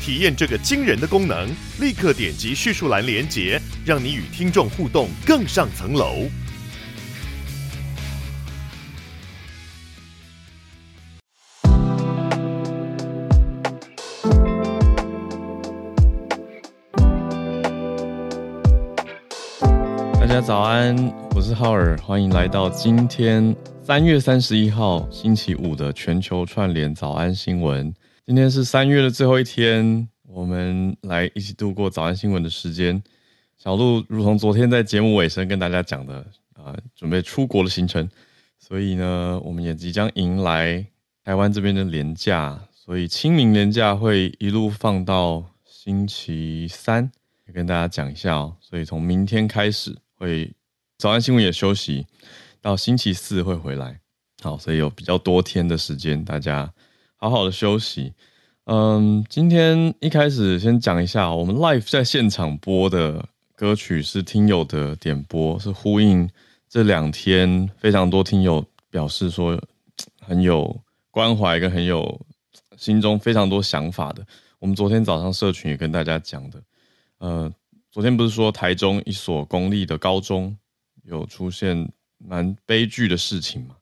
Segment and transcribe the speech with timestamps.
[0.00, 1.48] 体验这个惊人的功能，
[1.80, 6.26] 立刻点击叙述栏连接，让你与听众互动更上层楼。
[20.20, 20.96] 大家早安，
[21.34, 27.92] 我是浩尔，欢迎来到今天三月三十一号星期五的全球串联早安新闻。
[28.28, 33.02] 今天是三月的最后一天，我们来一起度过早安新闻的时间。
[33.56, 36.16] 小鹿如同昨天在节目尾声跟大家讲的
[36.52, 38.06] 啊，准备出国的行程，
[38.58, 40.86] 所以呢，我们也即将迎来
[41.24, 47.10] 台湾这边的连假，所以清明连假会一路放到星期三，
[47.54, 48.54] 跟大家讲一下哦。
[48.60, 49.96] 所以从明天开始。
[50.16, 50.52] 会
[50.98, 52.06] 早安新闻也休息，
[52.60, 53.98] 到星期四会回来。
[54.42, 56.70] 好，所以有比较多天的时间，大家
[57.18, 58.14] 好好的休息。
[58.64, 66.30] 嗯，今天一开始先讲一下，我们 live 在现场播的歌曲是听友的点播，是呼应
[66.68, 69.60] 这两天非常多听友表示说
[70.20, 70.80] 很有
[71.10, 72.20] 关怀跟很有
[72.76, 74.24] 心中非常多想法的。
[74.58, 76.62] 我们昨天早上社群也跟大家讲的，
[77.18, 77.52] 呃。
[77.90, 80.56] 昨天不是说台中一所公立的高中
[81.04, 83.74] 有出现蛮悲剧的事情嘛？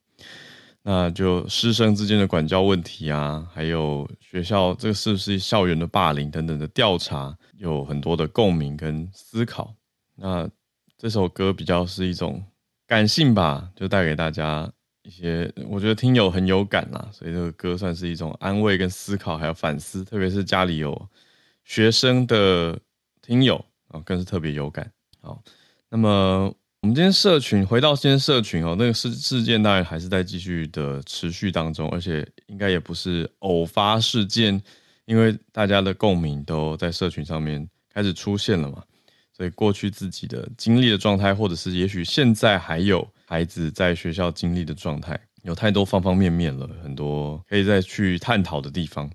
[0.88, 9.74] 那就师生之间的管教问题啊，还有学校这个是不是校园的霸凌等等的调查，有很多的共鸣跟思考。
[10.14, 10.48] 那
[10.96, 12.40] 这首歌比较是一种
[12.86, 14.70] 感性吧，就带给大家
[15.02, 21.08] 一些，我觉得听友很有感啦，所以这个歌算是一种安慰跟思考，还有反思，特别是家里有
[21.64, 22.78] 学生的
[23.20, 23.56] 听友。
[23.88, 24.88] 啊，更是特别有感。
[25.20, 25.42] 好，
[25.88, 34.62] 那么我们今天社群回到今天社群哦，那个事事件当然还是在继续的持续当中，而且应该也不是偶发事件，
[35.06, 38.84] 因为大家的共鸣都在社群上面开始出现了嘛。
[39.32, 49.10] 所以过去自己的经历的状态，或者是也许现在还有孩子在学校经历的状态，有太多方方面面了，很多可以再去探讨的地方。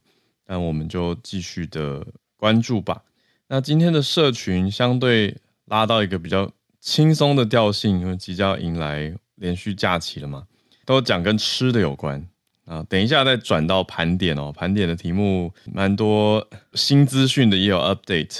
[0.46, 2.06] 但我们就继续的
[2.36, 3.02] 关注吧。
[3.48, 5.36] 那今天的社群相对
[5.66, 6.52] 拉到一个比较
[6.82, 10.46] 轻松的调性，因为即将迎来连续假期了嘛，
[10.86, 12.28] 都讲跟吃的有关
[12.66, 12.84] 啊。
[12.90, 18.40] 等一下再转到盘点哦，盘点的题目蛮多新资讯的，也有 update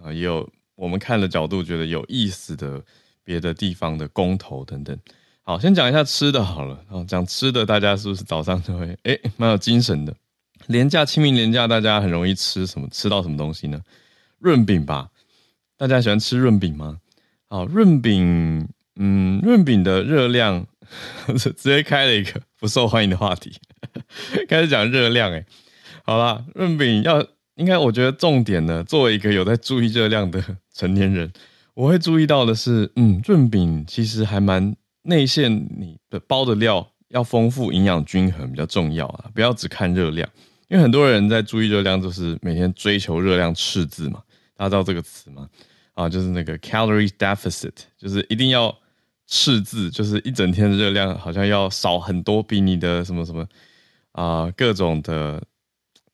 [0.00, 2.80] 啊，也有我们看的角度觉得有意思的
[3.24, 4.96] 别的地方的公投等等。
[5.42, 10.14] 好，先讲一下吃的好了啊，讲吃的，大家是不是早上就会 哎蛮有精神的？
[10.68, 12.86] 连假清明连假，大家很容易吃什么？
[12.92, 13.82] 吃到什么东西呢？
[14.38, 15.08] 润饼吧，
[15.76, 17.00] 大家喜欢吃润饼吗？
[17.52, 20.64] 好，润饼，嗯，润饼的热量
[21.36, 23.52] 直接开了一个不受欢迎的话题，
[24.48, 25.44] 开始讲热量，诶，
[26.04, 27.20] 好啦，润饼要
[27.56, 30.40] 应该，我觉得重点呢，作为一个有在注意热量的
[30.72, 31.28] 成年人，
[31.74, 40.30] 我会注意到的是，嗯，润饼其实还蛮内馅，你的包的料要丰富，营养均衡比较重要啊，不要只看热量，
[40.68, 44.22] 因为很多人在注意热量，就是每天追求热量赤字嘛。
[44.56, 45.48] 大家知道这个词吗？
[45.94, 48.74] 啊，就是那个 calorie deficit，就是一定要
[49.26, 53.46] 赤字，就是一整天的热量好像要少很多，比你的什么什么
[54.12, 55.42] 啊、各种的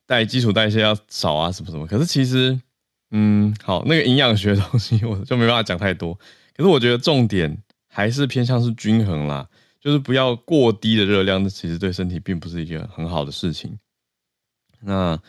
[0.06, 1.86] 代基础代谢要少啊，什么什么。
[1.86, 2.60] 可是其实，
[3.10, 6.14] 嗯，好，那个营养学的东西我就没办法讲太多。
[6.54, 9.48] 可是我觉得重点还是偏向是均衡啦，
[9.80, 13.78] 就是不要过低的热量，那其实对身体并不是一个很好的事情。
[14.80, 15.20] 那。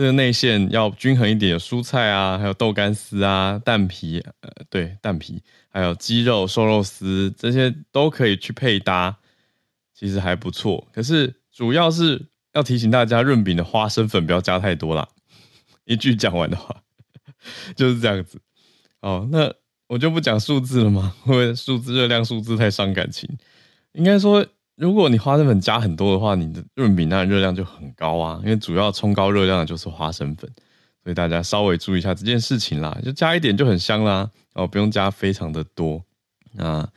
[0.00, 9.14] 这个内馅要均衡一点，有蔬菜啊，还有豆干丝啊，蛋皮，呃，对，蛋皮，还有鸡肉、瘦肉丝，这些都可以去配搭，
[9.94, 10.88] 其实还不错。
[10.94, 15.06] 可是主要是要提醒大家，润饼的花生粉不要加太多啦。
[15.84, 16.82] 一句讲完的话，
[17.76, 18.40] 就是这样子。
[19.02, 19.52] 哦，那
[19.88, 23.28] 我就不讲数字了嘛，因为数字热量数字太伤感情。
[23.92, 24.46] 应该说。
[24.80, 30.50] 如果你花生粉加很多的话，你的润饼那热量就很高啊，因为主要冲高热量的就是花生粉，
[31.04, 36.02] 所以大家稍微注意一下这件事情啦，就加一点就很香啦，哦，不用加非常的多。
[36.52, 36.88] 那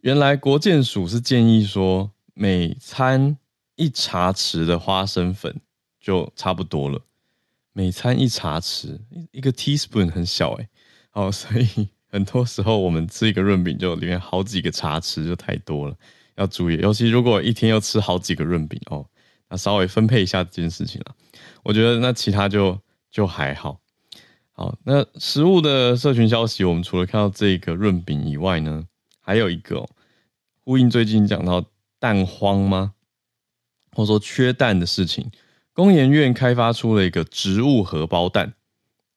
[0.00, 3.38] 原来国健署是建议说，每餐
[3.76, 5.60] 一茶匙的花生粉
[6.00, 7.00] 就差不多了，
[7.72, 8.98] 每餐一茶匙，
[9.30, 10.68] 一个 teaspoon 很小哎，
[11.10, 15.96] 好，所以很多时候我们吃一个润饼就里面好几个茶匙就太多了，
[16.36, 19.06] 要注意，尤其如果一天要吃好几个润饼哦，
[19.48, 21.14] 那稍微分配一下这件事情了。
[21.62, 22.78] 我觉得那其他就
[23.10, 23.80] 就还好。
[24.52, 28.84] 好，那食物的社群消息，我们除了看到这个润饼以外呢，
[29.20, 29.88] 还有一个、哦、
[30.64, 31.64] 呼应最近讲到
[31.98, 32.94] 蛋荒吗？
[33.92, 35.30] 或者说缺蛋的事情，
[35.72, 38.54] 工研院开发出了一个植物荷包蛋，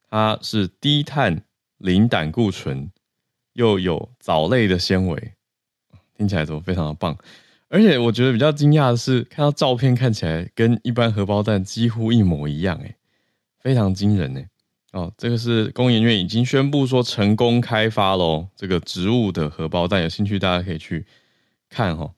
[0.10, 1.44] 它是低碳、
[1.78, 2.92] 零胆固醇，
[3.54, 5.34] 又有藻类的纤维，
[6.18, 7.16] 听起来都非常的棒。
[7.70, 12.96] 而且我觉得比较惊讶的是，看到照片看起来跟一般荷包蛋几乎一模一样，诶，
[13.60, 14.48] 非常惊人诶。
[14.94, 21.06] 哦，这个是工研院已经宣布说成功开发喽，这个植物的荷包蛋，有兴趣大家可以去
[21.70, 22.10] 看哈。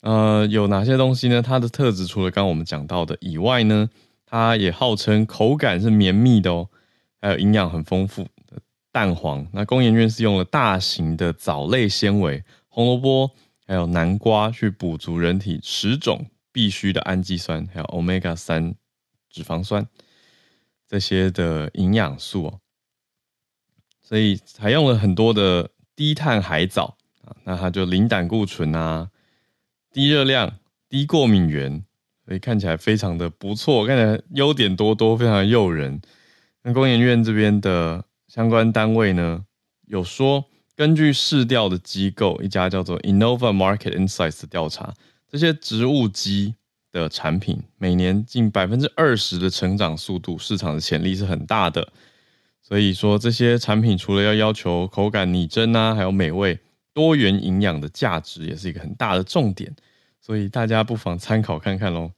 [0.00, 1.42] 呃，有哪些东西呢？
[1.42, 3.88] 它的特质除了刚刚我们讲到的以外呢，
[4.26, 6.68] 它也号称口感是绵密的哦，
[7.20, 8.58] 还有营养很丰富的
[8.90, 9.46] 蛋黄。
[9.52, 12.42] 那工研院是用了大型的藻类纤维，
[12.74, 13.30] 红萝卜
[13.68, 18.74] 还有南瓜去补足人体十种必需的氨基酸，还有 Omega 三
[19.30, 19.86] 脂肪酸。
[20.88, 22.60] 这些的营养素哦，
[24.02, 29.08] 所以采用了很多的低碳海藻啊，那它就零胆固醇啊，
[29.92, 31.84] 低热量、低过敏原，
[32.26, 36.02] 所以看起来非常的不错，看起来优点多多，非常的诱人。
[36.64, 39.46] 那工研院这边的相关单位呢，
[39.86, 40.44] 有说
[40.76, 44.94] 根据市调的机构一家叫做 Innova Market Insights 的调查，
[45.30, 46.54] 这些植物基。
[46.94, 51.92] 的产品每年近百分之二十的成长速度，市场的潜力是很大的。
[52.62, 56.56] 所以说，这些产品除了要要求口感拟真啊，还有美味、
[56.92, 59.74] 多元营养的价值，也是一个很大的重点。
[60.20, 62.12] 所以大家不妨参考看看喽。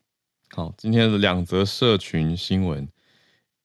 [0.50, 2.86] 好，今天的两则社群新闻，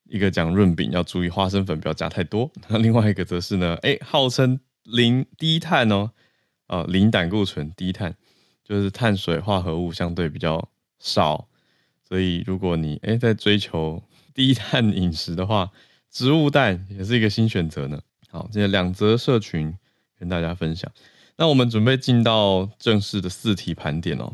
[0.06, 6.12] 一个讲润饼要注意花生粉不要加太多，那另外一个则是呢，哎，号称零低碳哦，
[6.68, 8.16] 啊，零胆固醇、低碳，
[8.64, 10.70] 就是碳水化合物相对比较。
[11.04, 11.48] 少，
[12.08, 14.04] 所以如果你诶在追求
[14.36, 15.72] 低碳饮食的话，
[16.12, 18.00] 植物蛋也是一个新选择呢。
[18.30, 19.76] 好，今天两则社群
[20.20, 20.92] 跟大家分享。
[21.38, 24.32] 那我们准备进到正式的四题盘点哦。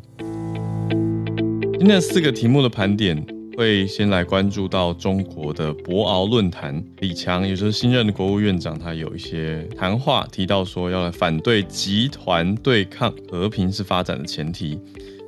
[1.79, 3.25] 今天四个题目的盘点
[3.57, 14.79] 会先来关注到中国的博鳌论坛，李强也就是新任的国务院长，他有一些谈话提到说要来反对集团对抗，和平是发展的前提。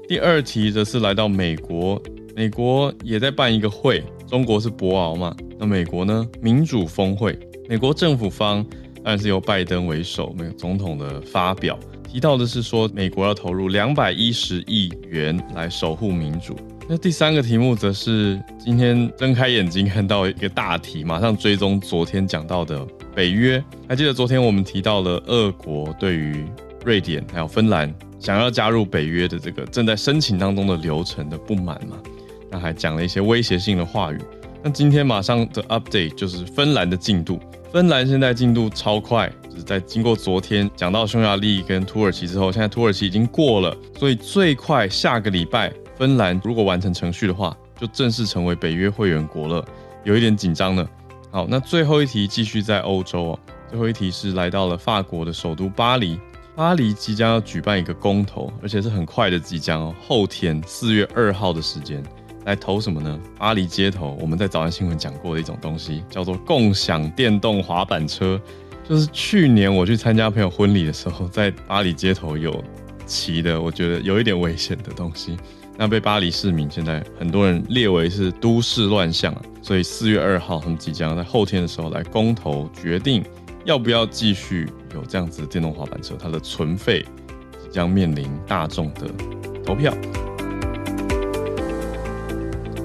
[0.08, 2.00] 第二题则是来到美国，
[2.36, 6.24] 美国也在办一个会，中国是博鳌嘛，那美国呢？
[6.40, 7.36] 民主峰会，
[7.68, 8.64] 美国政府方
[8.98, 16.56] 当然是由拜登为首，美国总统的发表提到的是说，美国要投入两百一十亿元来守护民主。
[16.92, 22.84] 那第三个题目则是今天睁开眼睛看到一个大题，马上追踪昨天讲到的
[23.14, 23.64] 北约。
[23.88, 26.44] 还记得昨天我们提到了俄国对于
[26.84, 27.94] 瑞典还有芬兰。
[28.20, 31.96] 想要加入北约的这个正在申请当中的流程的不满吗？
[32.50, 34.18] 那还讲了一些威胁性的话语。
[34.64, 37.40] 那今天马上的 update 就是芬兰的进度。
[37.72, 49.66] 芬兰现在进度超快，就是在经过昨天讲到匈牙利跟土耳其之后，现在土耳其已经过了，所以最快下个礼拜，芬兰如果完成程序的话，就正式成为北约会员国了。
[50.06, 50.88] 有一点紧张呢。
[51.30, 53.40] 好，那最后一题继续在欧洲哦。
[53.70, 56.18] 最后一题是来到了法国的首都巴黎。
[56.56, 62.02] 巴黎即将要举办一个公投，而且是很快的即将哦，后天四月二号的时间
[62.46, 63.20] 来投什么呢？
[63.38, 68.40] 巴黎街头，我们在早安新闻讲过的一种东西，叫做共享电动滑板车。
[68.88, 72.64] 就是去年我去参加朋友婚礼的时候，在巴黎街头有
[73.06, 75.38] 骑的，我觉得有一点危险的东西，
[75.82, 79.42] 那被巴黎市民现在很多人列为是都市乱象啊。
[79.62, 83.24] 所以四月二号，他们即将在后天的时候来公投决定。
[83.64, 86.18] 要不要继续有这样子电动滑板车？
[86.20, 87.06] 它的存废
[87.64, 89.10] 即将面临大众的
[89.66, 89.94] 投票。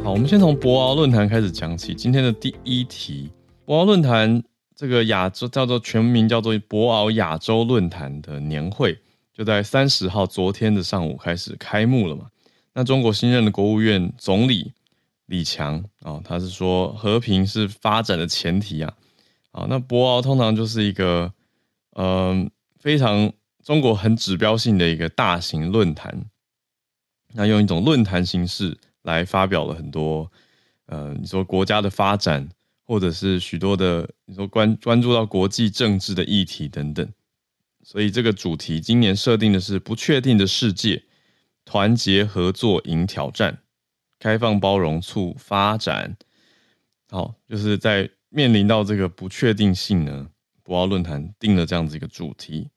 [0.05, 1.95] 好，我们先从博鳌论坛开始讲起。
[1.95, 3.29] 今天的第一题，
[3.65, 4.41] 博鳌论坛
[4.77, 8.97] 这个亚洲叫做全名叫做博鳌亚洲论坛的年会，
[9.37, 12.27] 就在三十号昨天的上午开始开幕了嘛。
[12.75, 14.73] 那中国新任的国务院总理
[15.27, 18.95] 李强啊，他是说和平是发展的前提啊。
[19.53, 21.33] 啊，那博鳌通常就是一个，
[21.93, 26.27] 嗯、非常中国很指标性的一个大型论坛。
[27.33, 30.31] 那用一种论坛形式来发表了很多，
[30.87, 32.49] 呃，你说国家的发展，
[32.85, 37.09] 或者是许多的你说关关注到国际政治的议题等等。
[37.85, 41.05] 所以这个主题今年设定的是不确定的世界，
[41.65, 43.59] 团结合作迎挑战，
[44.19, 46.17] 开放包容促发展。
[47.11, 50.29] 好，就是在面临到这个不确定性呢，
[50.63, 52.69] 博鳌论坛定了这样子一个主题，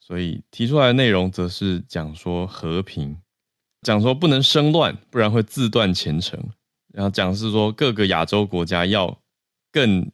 [0.00, 3.16] 所以提出来的内容则是讲说和平，
[3.82, 6.42] 讲说不能生乱，不然会自断前程。
[6.92, 9.20] 然后讲是说各个亚洲国家要
[9.70, 10.10] 更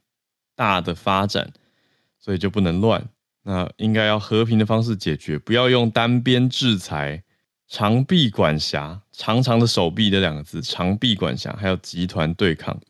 [0.55, 1.51] 大的发展，
[2.19, 3.09] 所以就不能乱。
[3.45, 7.24] 那应该要和平的方式解决，不要用单边制裁、
[7.75, 12.81] 长臂管辖、长长的手臂这两个字，长臂管辖还有集团对抗。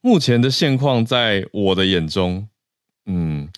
[0.00, 2.48] 目前的现况，在我的眼中，
[3.06, 3.48] 嗯，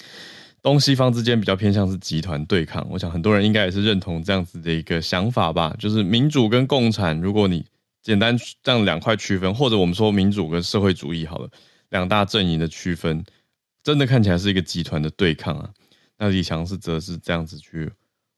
[0.62, 2.86] 东西方之间比较偏向是集团对抗。
[2.88, 7.62] 我想很多人应该也是认同这样子的一个想法吧，就是民主跟共产，如果你
[8.00, 11.50] 简单这样两块区分，或者我们说民主跟社会主义好了，
[11.90, 13.22] 两大阵营的区分，
[13.82, 15.68] 真的看起来是一个集团的对抗啊。
[16.16, 17.92] 那李强是则是这样子去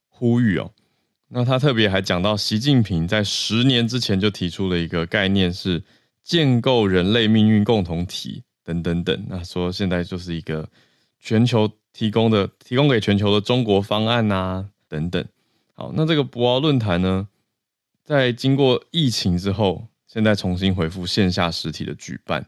[0.09, 0.69] 呼吁哦。
[1.33, 5.83] 那他特别还讲到，习近平在十年之前就提出了一个概念，是
[6.23, 9.25] 建构人类命运共同体等等等。
[9.27, 10.69] 那说现在就是一个
[11.19, 15.25] 全球提供的、提供给全球的中国方案啊等等。
[15.73, 17.27] 好，那这个博鳌论坛呢，
[18.03, 22.45] 在经过疫情之后，现在重新恢复线下实体的举办，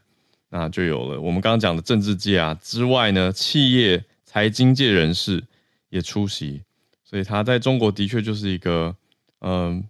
[0.48, 4.04] 那就有了我们刚刚讲的政治界啊之外呢，企业。
[4.28, 5.42] 财经界人士
[5.88, 6.60] 也出席，
[7.08, 8.94] 所以他在中国的确就是一个
[9.38, 9.88] 嗯、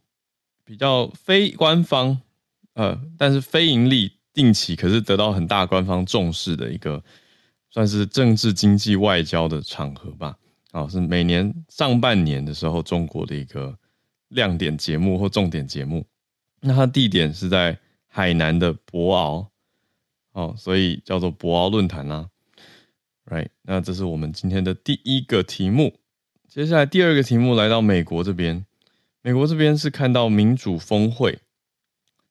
[0.64, 2.20] 比较非官方
[2.74, 7.02] 呃，但是非盈利、定期，可是得到很大官方重视的一个
[7.70, 10.36] 算是政治、经济、外交的场合吧。
[10.72, 13.78] 啊，是每年上半年的时候中国的一个
[14.28, 16.04] 亮点节目或重点节目。
[16.60, 19.48] 那它地点是在海南的博鳌，
[20.32, 22.28] 哦，所以叫做博鳌论坛啦。
[23.24, 25.94] Right，那这是我们今天的第一个题目。
[26.56, 28.64] 接下来第二个题目来到美国这边，
[29.20, 31.38] 美国这边是看到民主峰会。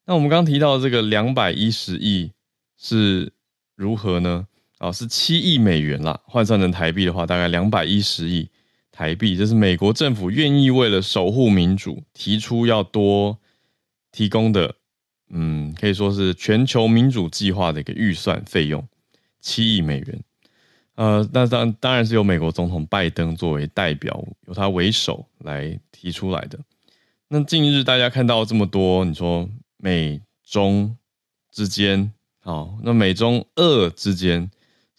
[0.06, 2.32] 那我们刚提到这个两百一十亿
[2.76, 3.34] 是
[3.76, 4.48] 如何呢？
[4.80, 8.50] 啊，是七亿美元啦，换算成台币的话，大概两百一十亿
[8.92, 9.38] 台币。
[9.38, 13.38] 这是美国政府愿意为了守护民主，提出要多
[14.12, 14.74] 提供的，
[15.30, 18.88] 嗯，可以说是全球民主计划的一个预算费用，
[19.40, 20.24] 七亿美元。
[20.96, 26.58] 呃，那当当然是由美国总统拜登作为代表，由他为首来提出来的。
[27.28, 30.96] 那近日大家看到这么多，你说美中
[31.52, 34.50] 之间，好，那美中俄之间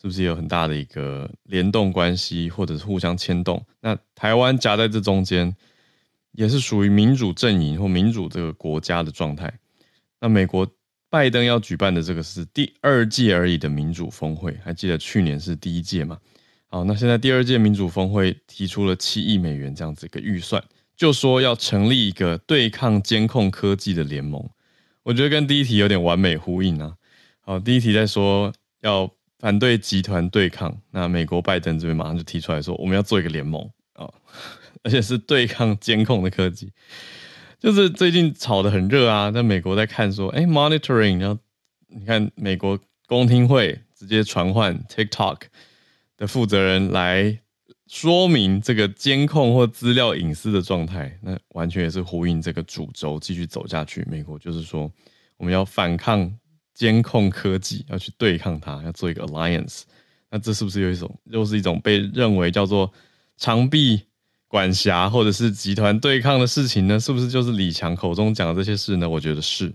[0.00, 3.65] 是不是有很大的一个联动关系，或者是互相牵动？
[3.81, 5.57] 那台湾夹在这中间，
[6.33, 9.53] 也是属于民主阵营或民主这个国家的状态。
[10.21, 10.71] 那美国。
[11.16, 16.18] 拜登要举办的这个是第二届而已的民主峰会，还记得去年是第一届吗？
[16.66, 20.62] 好，那现在第二届民主峰会提出了七亿美元这样子一个预算，
[20.94, 24.46] 就说要成立一个对抗监控科技的联盟。
[25.04, 26.92] 我觉得跟第一题有点完美呼应啊。
[27.40, 34.06] 好，第一题在说要反对集团对抗，那美国拜登这边马上就提出来说，我们要做一个联盟啊，
[34.82, 36.70] 而且是对抗监控的科技。
[37.66, 41.37] 就是最近炒得很热啊，在美国在看说，哎，monitoring，然后
[41.88, 45.38] 你看美国公听会直接传唤 TikTok
[46.16, 47.37] 的负责人来
[47.88, 54.06] 说明这个监控或资料隐私的状态，那完全也是呼应这个主轴继续走下去。
[54.08, 54.88] 美国就是说，
[55.37, 56.32] 我们要反抗
[56.73, 59.82] 监控科技，要去对抗它，要做一个 alliance。
[60.30, 62.92] 那这是不是有一种又是一种被认为叫做
[63.37, 64.02] 长臂？
[64.49, 69.09] 管辖或者是集团对抗的事情呢，是不是就是李强口中讲的这些事呢？
[69.09, 69.73] 我觉得是。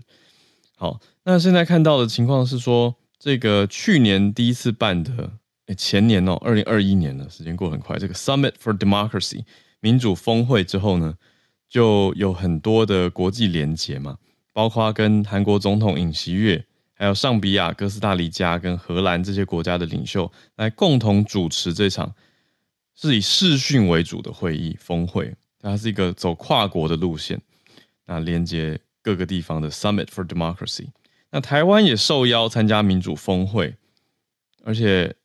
[0.76, 5.30] 好，那现在看到的情况是说，这个去年第一次办的，
[5.66, 7.98] 诶前年哦，二零二一年了，时间过很快。
[7.98, 9.44] 这个 Summit for Democracy
[9.80, 11.14] 民主峰会之后呢，
[11.68, 14.16] 就有很多的国际连结嘛，
[14.52, 16.64] 包括跟韩国总统尹锡悦，
[16.94, 22.12] 还有尚比亚、哥斯达黎加跟荷兰这些国家的领袖来共同主持这场。
[23.02, 27.40] 是以视讯为主的会议峰会，它是一个走跨国的路线，
[28.06, 30.86] 那连接各个地方的 Summit for Democracy。
[31.32, 33.74] 那台湾也受邀参加民主峰会，
[34.62, 35.16] 而且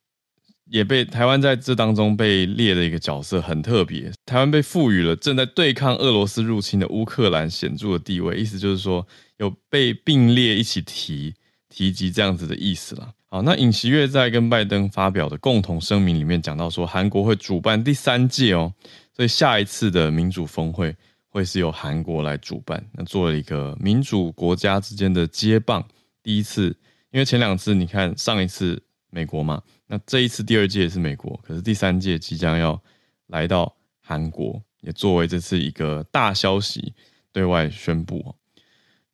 [0.66, 4.12] 也被台湾在这当中被列的一个角色很特别。
[4.26, 9.06] 台湾被赋予了正在对抗俄罗斯入侵的乌克兰显著的地位，意思就是说
[9.38, 11.36] 有被并列一起提
[11.70, 13.14] 提及这样子的意思啦。
[13.30, 18.74] 好，那尹锡悦在跟拜登发表的共同声明里面讲到说，韩国会主办第三届哦，
[19.14, 20.96] 所以下一次的民主峰会
[21.28, 25.86] 会是由韩国来主办，那做了一个民主国家之间的接棒。
[26.24, 26.68] 第一次，
[27.12, 32.82] 因为前两次你看上一次美国嘛，那这一次第二届是美国，可是第三届即将要
[33.28, 36.94] 来到韩国，也作为这次一个大消息
[37.34, 38.34] 对外宣布。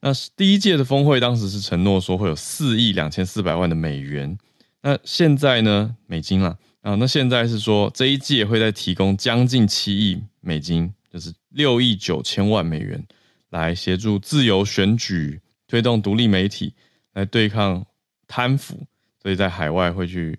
[0.05, 4.37] 那第一届的峰会当时是承诺说会有四亿两千四百万的美元，
[4.81, 13.01] 那现在呢，美金啦，啊，那现在是说这一届会再提供将近七亿美金，就是六亿九千万美元，
[13.49, 16.73] 来协助自由选举，推动独立媒体，
[17.13, 17.85] 来对抗
[18.27, 18.85] 贪腐，
[19.21, 20.37] 所以在海外会去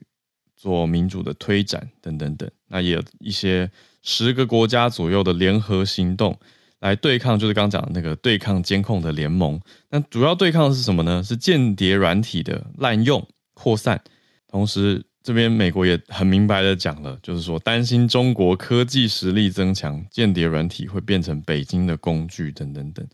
[0.54, 2.50] 做民主的推展等等等。
[2.68, 3.71] 那也有一些
[4.02, 6.38] 十个国家左右的联合行动。
[6.81, 9.61] 来对抗，就是刚讲的那个对抗监控的联盟。
[9.90, 11.23] 那主要对抗的是什么呢？
[11.23, 14.00] 是间谍软体的滥用扩散。
[14.49, 23.07] 同时，这边美国也很明白的讲了，就是说担心中国科技实力增强，间谍软体会变成北京的工具等等等。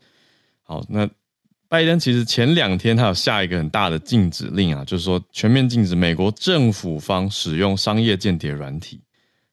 [0.62, 1.08] 好，那
[1.68, 9.00] 拜登其实前两天他有下一个很大的禁止令啊，就是说全面禁止美国政府方使用商业间谍软体。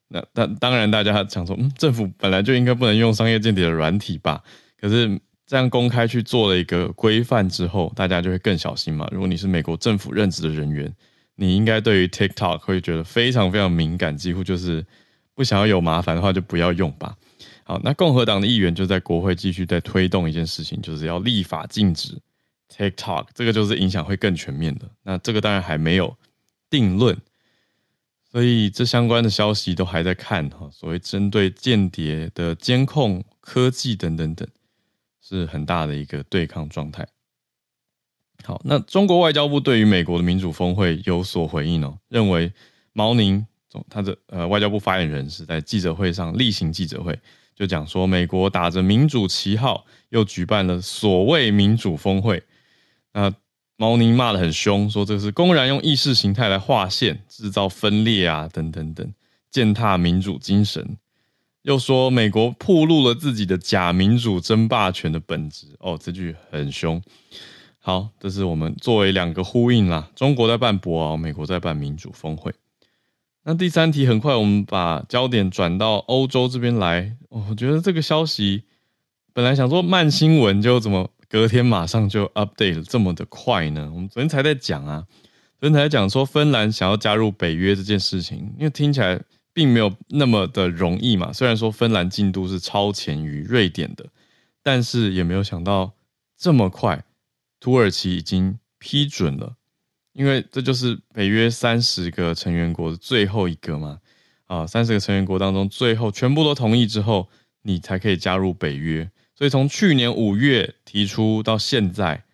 [0.08, 4.42] 那当当然，大家想说，嗯，政府本来就应该不能用商业间谍的软体吧？
[4.80, 9.06] 可是这样公开去做了一个规范之后，大家就会更小心嘛。
[9.12, 10.90] 如果你是美国政府任职的人员，
[11.36, 14.84] 你应该对于 TikTok 会觉得非常非常敏感，几乎就是
[15.34, 17.14] 不想要有麻烦的话就不要用吧。
[17.64, 22.18] 好，那共和党的议员就在国会继续在推动一件事情，就是要立法禁止
[22.74, 24.88] TikTok，这个就是影响会更全面的。
[25.02, 26.16] 那这个当然还没有
[26.70, 27.14] 定论。
[28.30, 30.68] 所以，这相关的消息都还在看哈。
[30.70, 34.46] 所谓针对间谍的监控科技等等等，
[35.22, 37.08] 是很大的一个对抗状态。
[38.44, 42.52] 好，那中国外交部对于美国的民主峰会有所回应哦，认为
[42.92, 47.18] 毛宁总他的呃外交部发言人是在记者会上例行记者会
[47.56, 52.42] 就讲说，美国打着民主旗号又举办了所谓民主峰会，
[53.14, 53.34] 那。
[53.80, 59.08] 毛宁骂得很凶，说这是公然用意识形态来划线，制造分裂啊，等等等，
[59.52, 60.98] 践踏民主精神。
[61.62, 65.68] 又说美国暴露了自己的假民主争霸权的本质。
[65.78, 67.00] 哦，这句很凶。
[67.78, 70.10] 好，这是我们作为两个呼应啦。
[70.16, 72.52] 中国在办博鳌，美国在办民主峰会。
[73.44, 77.16] 那第三题，很快我们把焦点转到欧洲这边来。
[77.28, 78.64] 哦，我觉得这个消息
[79.32, 81.10] 本来想说慢新闻，就怎么？
[81.28, 83.90] 隔天马上就 update 了，这么的快呢？
[83.92, 85.06] 我们昨天才在讲啊，
[85.60, 89.20] 昨天才在讲说芬兰想要加入北约这件事情，因为听起来
[89.52, 91.32] 并没有那么的容易嘛。
[91.32, 94.06] 虽然说芬兰进度是超前于瑞典的，
[94.62, 95.92] 但是也没有想到
[96.36, 97.04] 这么快，
[97.60, 99.56] 土耳其已经批准了，
[100.14, 103.98] 因为这就是北约三十个成员国的最后一个嘛。
[104.46, 107.28] 啊，三十个成员国当中最后全部都同意之后，
[107.64, 109.10] 你才可以加入北约。
[109.38, 112.24] 所以从去年五月提出到现在，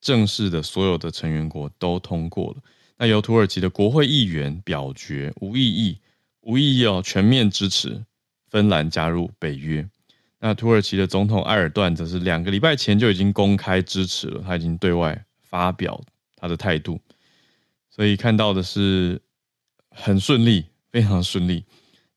[0.00, 2.62] 正式的所有的成员国都通过了。
[2.96, 5.98] 那由土耳其的国会议员表决无异议，
[6.40, 8.02] 无异议哦，全面支持
[8.48, 9.86] 芬兰加入北约。
[10.38, 16.02] 那土耳其的总统埃尔段则是两个礼拜前就已经公开支持了，他已经对外发表
[16.34, 16.98] 他的态度。
[17.90, 19.20] 所以看到的是
[19.90, 21.66] 很顺利，非常顺利。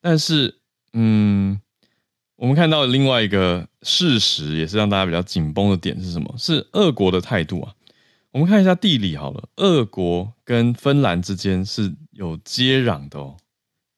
[0.00, 0.58] 但是，
[0.94, 1.60] 嗯。
[2.38, 6.32] 我们看到另外一个事实，也是让大家比较紧绷的点是什么？
[6.38, 7.74] 是俄国的态度啊。
[8.30, 13.36] 我们看一下地理好了，俄国跟芬兰之间是有接壤的哦。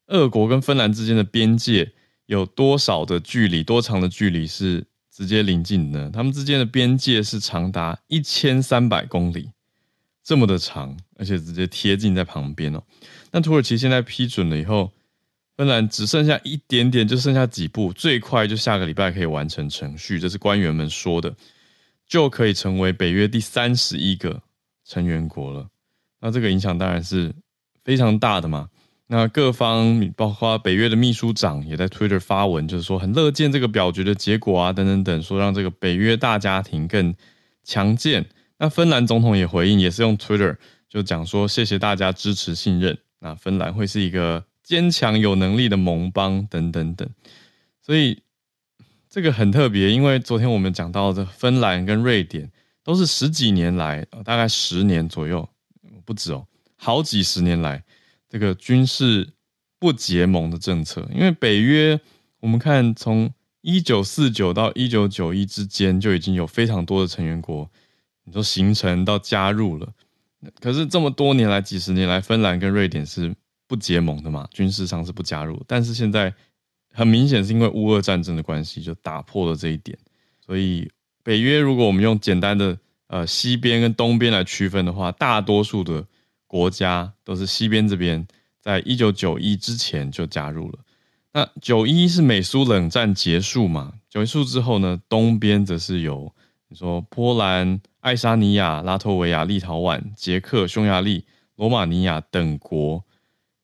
[0.07, 1.93] 俄国跟芬兰之间的边界
[2.25, 3.63] 有多少的距离？
[3.63, 6.11] 多长的距离是直接临近的呢？
[6.11, 9.51] 他们之间的边界是长达一千三百公里，
[10.25, 12.83] 这么的长，而且直接贴近在旁边哦。
[13.33, 14.91] 那土耳其现在批准了以后。
[15.61, 21.37] 芬兰只剩下一点点，就剩下几步，最快就下个礼拜可以完成程序，这是官员们说的，
[22.09, 24.41] 就可以成为北约第三十一个
[24.87, 25.69] 成员国了。
[26.23, 27.35] 那这个影响当然是
[27.85, 28.71] 非常大的嘛。
[29.09, 37.15] 那各方包括北约的秘书长也在 Twitter 发文，就是说很乐见这个表决的结果啊，等等等，说让这个北约大家庭更
[37.65, 38.25] 强健。
[38.57, 40.57] 那芬兰总统也回应，也是用 Twitter
[40.89, 42.97] 就讲说谢谢大家支持信任。
[43.19, 44.43] 那芬兰会是一个。
[44.71, 47.11] 坚强有能力的盟邦等等等，
[47.83, 48.23] 所以
[49.09, 52.49] 这个很特别，因为昨天我们讲到的芬兰跟瑞典
[52.85, 55.49] 都是十几年来，大概十年左右，
[56.05, 57.83] 不止哦，好几十年来
[58.29, 59.33] 这个军事
[59.81, 61.05] 不结盟的政策。
[61.13, 62.01] 因为北约，
[62.39, 63.29] 我们看从
[63.63, 67.69] 一九四九到一九九一之间就已经有非常多的成员国，
[68.23, 69.93] 你说形成到加入了，
[70.61, 73.35] 可是这么多年来，几十年来，芬兰跟瑞典是。
[73.71, 76.35] 不结盟的嘛，军事上是不加入，但是现在
[76.93, 79.97] 很明显是因为乌俄战争的关系，就打破了这一点。
[80.45, 80.91] 所以
[81.23, 86.05] 北约，如果我们用简单的呃西边跟东边来区分的话，大多数的
[86.49, 88.27] 国家都是西边这边，
[88.61, 90.81] 在一九九一之前就加入了。
[91.33, 93.93] 那九一是美苏冷战结束嘛？
[94.09, 96.35] 结束之后呢，东边则是由
[96.69, 103.05] 你说波兰、爱沙尼亚、拉脱维亚、立陶宛、捷克、匈牙利、罗马尼亚等国，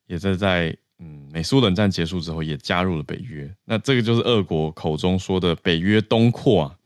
[0.06, 3.52] 也在在嗯美苏冷战结束之后也加入了北约。
[3.64, 6.76] 那这个就是俄国口中说的北约东扩啊，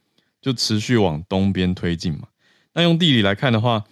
[0.41, 2.29] 就持续往东边推进嘛。
[2.73, 3.85] 那用地理来看的话，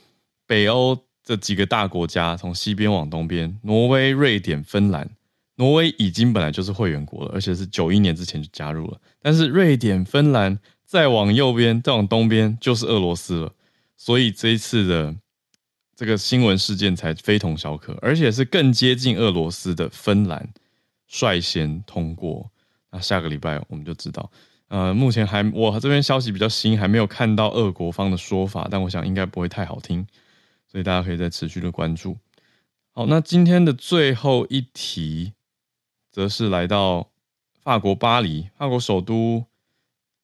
[0.46, 5.10] 北欧这几个大国家从西边往东边，挪威、瑞典、芬兰。
[5.56, 9.00] 挪威已经本来就是会员国了，而且是九一年之前就加入了。
[9.20, 13.52] 但是瑞典、芬兰再往右边，再往东边就是俄罗斯了。
[13.96, 15.16] 所以这一次的
[15.98, 20.48] 这个新闻事件才非同小可，而且是更接近俄罗斯的芬兰
[21.08, 22.48] 率先通过。
[22.92, 24.30] 那下个礼拜我们就知道。
[24.68, 30.06] 呃，目前还我这边消息比较新，还没有看到俄国方的说法，但我想应该不会太好听，
[30.70, 32.16] 所以大家可以再持续的关注。
[32.92, 35.32] 好，那今天的最后一题。
[36.10, 37.10] 则是来到
[37.62, 39.44] 法国巴黎，法国首都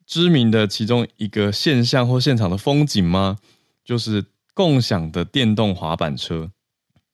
[0.05, 3.39] 知名的其中一个现象或现场的风景吗？
[3.85, 6.51] 就是共享的电动滑板车。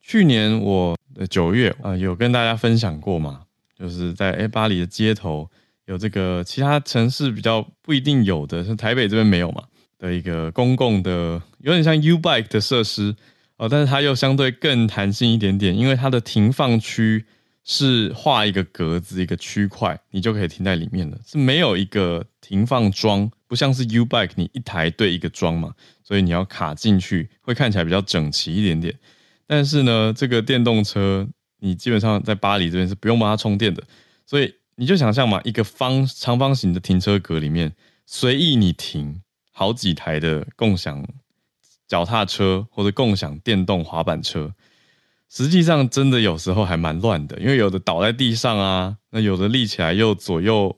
[0.00, 0.96] 去年我
[1.28, 3.40] 九月啊、有跟大家分享过嘛，
[3.76, 5.50] 就是在诶巴黎的街头
[5.86, 9.64] 有这个其他城市比较不一定有的，像台北这边没有嘛
[9.98, 13.16] 的一个公共的，有点像 U Bike 的设施
[13.56, 17.24] 哦、呃，但是它又相对更弹性一点点，因为它的停放区。
[17.62, 21.18] 是画一个格子，一个区块，你就可以停在里面了。
[21.24, 25.74] 是没有一个停放桩，不像是 U Bike，你一台对一个桩嘛，
[26.10, 28.92] 所以你要卡进去，会看起来比较整齐一点点。
[29.46, 31.24] 但是呢，这个电动车，
[31.60, 33.80] 你基本上在巴黎这边是不用帮它充电的，
[34.26, 37.72] 所以你就想象嘛，一个方长方形的停车格里面，
[38.06, 41.06] 随意你停好几台的共享
[41.86, 44.52] 脚踏车或者共享电动滑板车。
[45.28, 50.76] 实际上，真的有时候还蛮乱的，因为有的倒在地上啊，那有的立起来又左右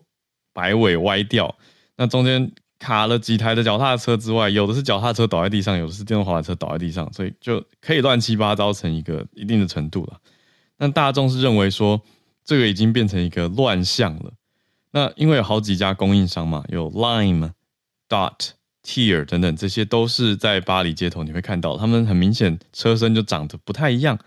[0.53, 1.57] 摆尾歪掉，
[1.97, 10.19] 那中间卡了几台的脚踏车之外，有的是脚踏车倒在地上，有的是电动滑板车倒在地上，所以就可以乱七八糟成一个一定的程度了。
[10.79, 12.03] 那大众是认为说，
[12.45, 14.33] 这个已经变成一个乱象了。
[14.91, 17.53] 那因为有好几家供应商嘛，有 Lime、
[18.09, 18.51] Dot、
[18.85, 24.19] Tier 等等，这些都是在巴黎街头你会看到，他们很明显车身就长得不太一样。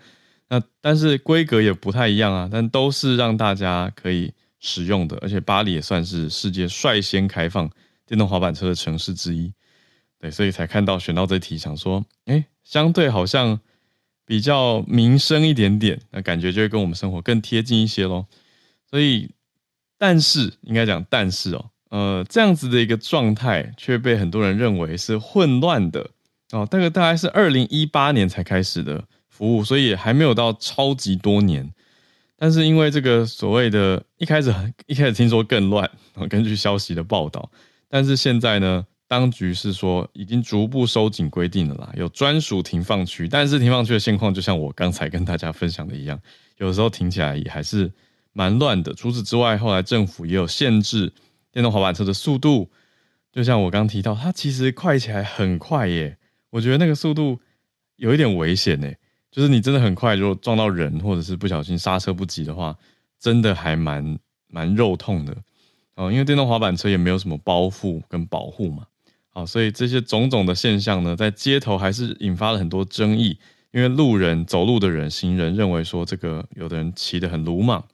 [0.48, 7.70] 那但是规格也不太一样啊，但都是让大家可以使用的，而且巴黎也算是世界率先开放
[8.06, 9.52] 电动滑板车的城市之一，
[10.18, 13.60] 对，所以才看到选到这题，想说，哎，相对好像
[14.24, 18.26] 比较民生一点点，那感觉就会跟我们生活更贴近一些咯。
[18.88, 19.30] 所以，
[19.98, 26.10] 但是应该讲，但是哦，呃，这样子的一个状态却被很多人认为是混乱的
[26.52, 29.04] 哦，这个大概是二零一八年才开始的。
[29.28, 31.70] 服务，所以还没有到超级多年，
[32.38, 34.50] 但是因为这个所谓的，一开始
[34.86, 35.90] 一开始听说更乱，
[36.30, 37.50] 根据消息的报道，
[37.96, 46.20] 但是现在呢，当局是说已经逐步收紧规定了啦，有专属停放区，但是停放区的现况就像我刚才跟大家分享的一样，
[46.58, 47.90] 有时候停起来也还是
[48.34, 48.92] 蛮乱的。
[48.92, 51.10] 除此之外，后来政府也有限制
[51.50, 52.68] 电动滑板车的速度，
[53.32, 56.18] 就像我刚提到，它其实快起来很快耶，
[56.50, 57.40] 我觉得那个速度
[57.96, 58.92] 有一点危险呢。
[59.30, 62.76] 就是你真的很快，如果撞到人，或者是不小心刹车不及的话，
[63.18, 65.34] 真的还蛮蛮肉痛的
[65.96, 66.12] 哦。
[66.12, 68.86] 因为电动滑板车也没有什么包覆跟保护嘛，
[69.30, 73.38] 好，所以这些种种的现象呢，在街头还是引发了很多争议。
[73.72, 77.84] 因为路人、走路的人、行人认为说，这个有的人骑得很鲁莽，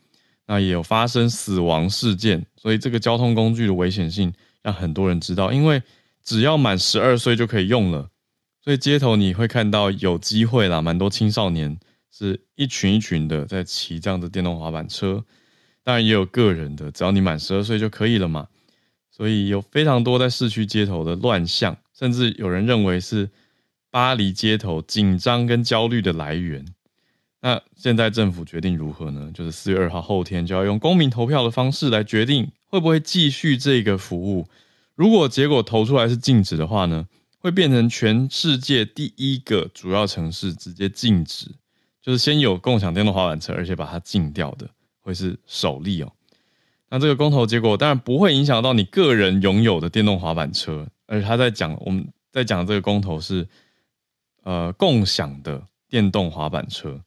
[0.46, 5.82] 那也有发生死亡事件，所以这个交通工具的危险性让很多人知道，因为
[6.22, 8.08] 只要满十二岁就可以用了。
[8.62, 11.76] 所以街头你会看到有机会啦，蛮多青少年
[12.12, 15.24] 是一群一群的在骑这样的电动滑板车，
[15.84, 18.48] 当然也有个人的，只要你满十二岁就可以了嘛。
[19.10, 23.28] 所以有非常多在市区街头的乱象，甚至有人认为是
[23.90, 26.64] 巴黎街头紧张跟焦虑的来源。
[27.40, 29.30] 那现在政府决定如何呢？
[29.34, 34.46] 就是四月二号后天就要用公民投票的方式来决定会不会继续这个服务。
[34.94, 37.06] 如果结果投出来是禁止的话呢？
[37.38, 41.48] 会变成全世界第一个主要城市直接禁止，
[42.00, 44.70] 就是先有共享电动滑板车，而且把它禁掉的，
[45.02, 46.10] 会是首例哦。
[46.88, 53.46] 那这个公投结果当然不会影响到你个人拥有的电动滑板车，而他在讲，我们在讲这个公投是
[54.42, 57.02] 呃共享的电动滑板车。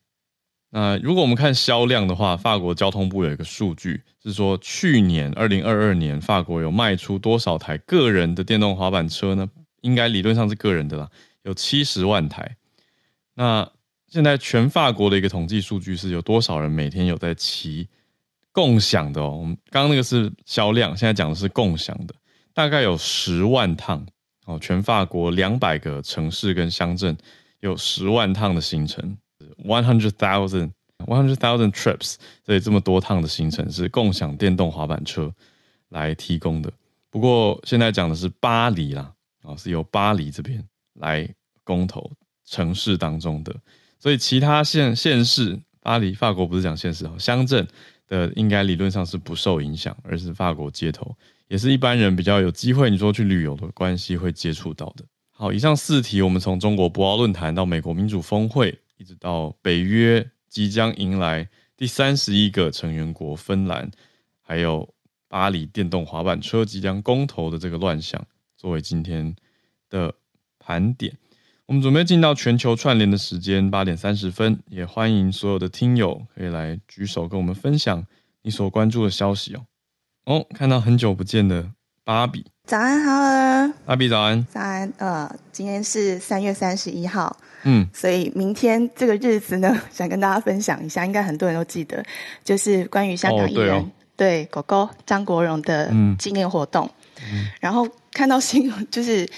[0.71, 9.49] 那如果我们看销量的话，法国交通部有一个数据是说，去年二零二二年法国有卖出多少台个人的电动滑板车呢？
[9.81, 11.09] 应该理论上是个人的啦，
[11.43, 12.57] 有七十万台。
[13.35, 13.71] 那
[14.15, 17.85] 现在全法国的一个统计数据是有多少人每天有在骑
[18.53, 19.39] 共享的哦？
[19.41, 22.15] 我们刚刚那个是销量，现在讲的是共享的，
[22.53, 24.07] 大概有十万趟
[24.45, 27.17] 哦，全法国两百个城市跟乡镇
[27.59, 29.17] 有十万趟的行程
[29.65, 35.29] ，one hundred thousand one hundred thousand trips，所以这么多趟的行程是共享电动滑板车
[35.89, 36.71] 来提供的。
[37.09, 39.11] 不过现在讲的是巴黎啦，
[39.43, 41.27] 啊，是由巴黎这边来
[41.65, 42.09] 公投
[42.45, 43.53] 城市当中的，
[44.05, 47.67] 所以其他县县市，巴黎法国不是讲县市哦，乡镇
[48.07, 55.03] 的应该理论上是不受影响，而是法国街头，也是一般人比较有机会，你说去旅游的关系会接触到的。
[55.31, 63.89] 好，以上四题，我们从中国博鳌论坛到美国民主峰会，一直到北约即将迎来第三十一个成员国芬兰，
[64.39, 64.87] 还有。
[65.27, 69.35] 巴黎电动滑板车即将公投的这个乱象，作为今天
[69.89, 70.13] 的
[70.59, 71.11] 盘点，
[71.67, 78.05] 我们准备进到全球串联的时间，八点三十分，也欢迎所有的听友可以来举手跟我们分享
[78.43, 79.65] 你所关注的消息哦。
[80.25, 81.71] 哦，看到很久不见的
[82.03, 84.93] 芭比，早安，好儿，芭比早安，早安。
[84.97, 92.05] 呃，今天是三月三十一号，嗯，所以明天这个日子呢， 想跟大家分享一下，应该很多人都记得，
[92.43, 93.75] 就是关于香港艺人。
[93.75, 99.29] 哦对狗狗张国荣的纪念活动，嗯、然后看到新闻，就是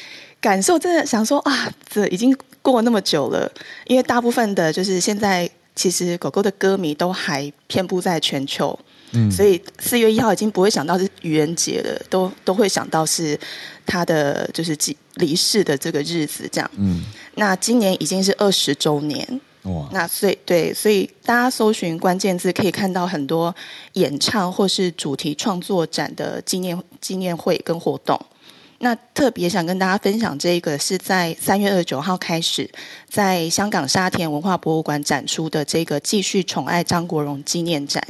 [0.47, 3.51] 感受真的想说啊，这已经过了那么久了，
[3.85, 8.79] 因为大部分的，就是现在其实狗狗的歌迷都还遍布在全球，
[9.11, 13.37] 嗯，所以四月一号已经不会想到是愚人节了，都都会想到是
[13.85, 14.73] 他的就是
[15.15, 17.03] 离世的这个日子这样，嗯，
[17.35, 19.41] 那今年已经是二十周年。
[19.63, 23.53] 哇那所以对，所以大家搜寻关键字可以看到很多
[23.93, 28.17] 演唱或是主题创作展的纪念纪念会跟活动。
[28.79, 32.69] 那特别想跟大家分享这个是在三月二十九号开始，
[33.09, 38.05] 在香港沙田文化博物馆展出的这个继续宠爱张国荣纪念展。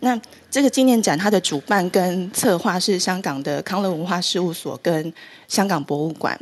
[0.00, 5.12] 那这个纪念展它的主办跟策划是香港的康乐文化事务所跟
[5.46, 6.36] 香港博物馆。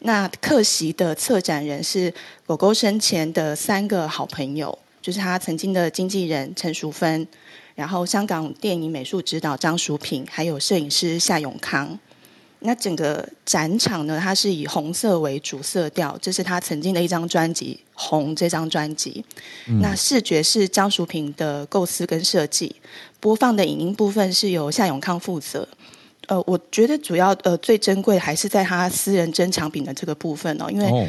[0.00, 2.12] 那客席的策展人是
[2.46, 7.26] 狗狗生前的三个好朋友，就是他曾经的经纪人陈淑芬，
[7.74, 11.98] 然后香港电影美术指导张淑平，还有摄影师夏永康。
[12.60, 19.24] 那整个展场呢，它是以红色为主色调，这是他曾经的一张专辑《红》这张专辑。
[19.68, 22.74] 嗯、那视觉是张淑平的构思跟设计，
[23.20, 25.66] 播放的影音部分是由夏永康负责。
[26.26, 31.06] 呃，我觉得主要呃最珍贵还是在他私人珍藏品的这个部分哦，因为、哦、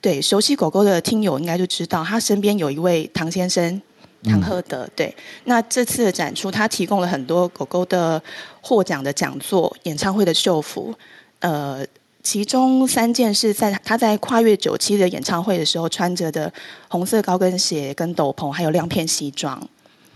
[0.00, 3.82] 对熟悉狗狗的听友应该就知道，他身边有一位唐先生
[4.24, 4.84] 唐赫德。
[4.84, 8.22] 嗯、对，那这次的展出，他提供了很多狗狗的
[8.60, 10.94] 获奖的讲座、演唱会的秀服，
[11.40, 11.84] 呃，
[12.22, 16.52] 其中三件是在他在跨越九七的演唱会的时候穿着的
[16.88, 19.60] 红色高跟鞋跟斗篷，还有亮片西装。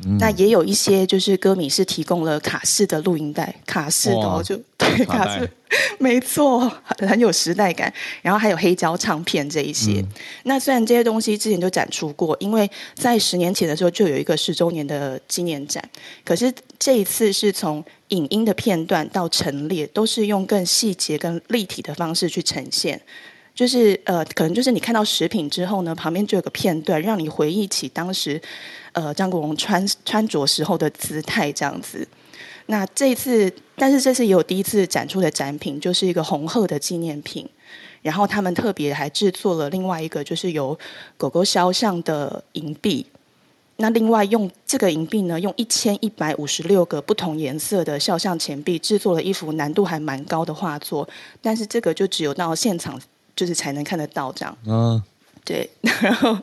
[0.05, 5.51] 嗯、那也有一些就是歌迷是提供了卡式的录音带，卡式的哇就对卡式，
[5.99, 7.93] 没错，很有时代感。
[8.21, 10.01] 然后还有黑胶唱片这一些。
[10.01, 10.09] 嗯、
[10.45, 15.83] 那虽然这些东西之前就展出过，因为在十年前的时候就有一个十周年的纪念展，
[16.25, 23.01] 可是这一次是从影音的片段到陈列，都是用更细节、更立体的方式去呈现。
[23.57, 28.41] 就是呃，可能就是你看到食品之后呢，旁边就有个片段，让你回忆起当时。
[28.93, 32.09] 呃，张国荣穿穿着时候的姿态这样子。
[32.65, 37.47] 那这次，但是这次也有第一次展出的展品，就是一个红鹤的纪念品。
[38.01, 40.79] 然后他们特别还制作了另外一个，就是有
[41.19, 43.05] 狗狗肖像的银币。
[43.77, 51.07] 那另外用这个银币呢，用一千一百五十六个不同颜色的肖像钱币制作了一幅难度还蛮高的画作。
[51.43, 52.99] 但是这个就只有到现场
[53.37, 54.59] 就是才能看得到这样。
[54.67, 55.01] 嗯。
[55.45, 55.71] 对，
[56.03, 56.37] 然后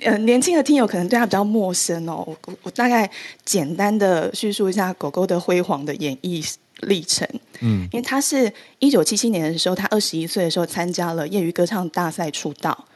[0.00, 2.24] 呃，年轻的听友可能对他比较陌生哦。
[2.26, 3.08] 我我大概
[3.44, 6.44] 简单的叙述一下狗狗的辉煌的演艺
[6.80, 7.24] 历程。
[7.60, 12.86] 嗯，因为他是一九七七年的时候，他二十一岁的时候参加了业余歌唱大赛出道。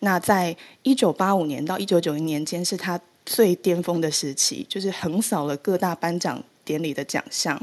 [0.00, 7.56] 那在一九八五年到一九九零年间，是他最巅峰的时期，就是横扫了各大颁奖典礼的奖项。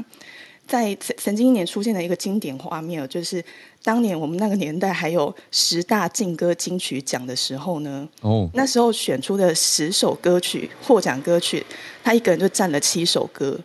[0.66, 3.44] 在曾曾经一年出现的一个经典画面，就是
[3.82, 11.64] 当年我们那个年代还有十大劲歌金曲奖的时候呢，哦，那时候选出的十首歌曲获奖歌曲，
[12.02, 13.58] 他一个人就占了七首歌。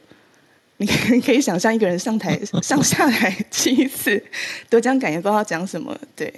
[0.81, 4.21] 你 你可以想象一个人上台 上下台七次，
[4.69, 6.33] 得奖感言不知道讲什么，对，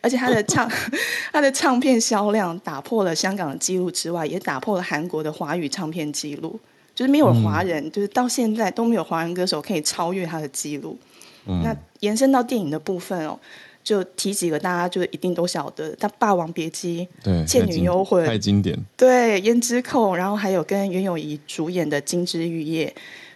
[0.00, 0.68] 而且他的唱
[1.32, 6.58] 他的唱片销量打破了香港的记录之外，也打破了韩国的华语唱片记录。
[6.94, 10.96] 就是没有华人，嗯、就是到现在都没有华人歌手可以超越他的记录。
[11.46, 13.38] 嗯、那延伸到电影的部分哦，
[13.82, 22.86] 就提几个大家就一定都晓得，他《霸王别姬》、对《倩女幽魂》太经典，对《胭脂扣》，然后还有跟袁咏仪主演的《金枝玉叶》，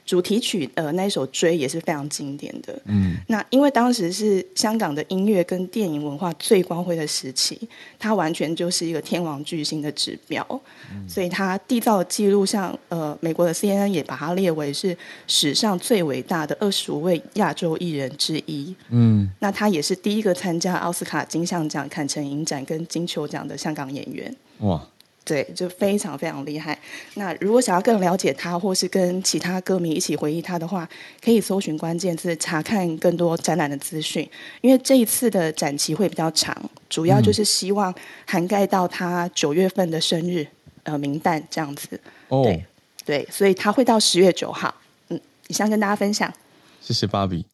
[0.09, 2.81] 主题曲呃那一首《追》也是非常经典的。
[2.87, 7.61] 嗯，那因为当时是香港的音乐跟电影文化最光辉的时期，
[7.99, 10.43] 它完全就是一个天王巨星的指标，
[10.91, 18.75] 嗯、所以它缔造的记录，像呃美国的 CNN 也把它列为是史上最伟大的二十五位亚洲艺人之一。
[18.89, 24.35] 嗯，那他也是第一个参加奥斯卡金像奖、坎城影展跟金球奖的香港演员。
[24.61, 24.83] 哇！
[25.29, 26.77] 对，就非常非常厉害。
[27.17, 30.89] 那如果想要更了解他，或是跟其他歌迷一起回忆他的话，
[31.23, 34.27] 可以搜寻关键字查看更多展览的资讯。
[34.63, 36.57] 因为这一次的展期会比较长，
[36.89, 37.95] 主要就是希望
[38.27, 40.47] 涵盖到他九月份的生日，
[40.85, 42.01] 呃，名单这样子。
[42.29, 42.65] 哦，对，
[43.05, 44.75] 对，所以他会到十月九号。
[45.09, 46.33] 嗯，以上跟大家分享。
[46.81, 47.45] 谢谢芭比。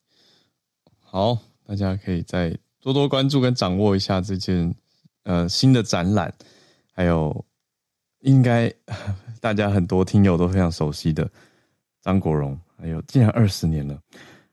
[1.02, 4.72] 好，大家可以再多多关注跟掌握一下这件
[5.24, 6.32] 呃新的展览，
[6.94, 7.44] 还有。
[8.24, 8.72] 应该
[9.40, 11.30] 大家很多听友都非常熟悉的
[12.02, 13.98] 张国荣，哎呦竟然二十年了。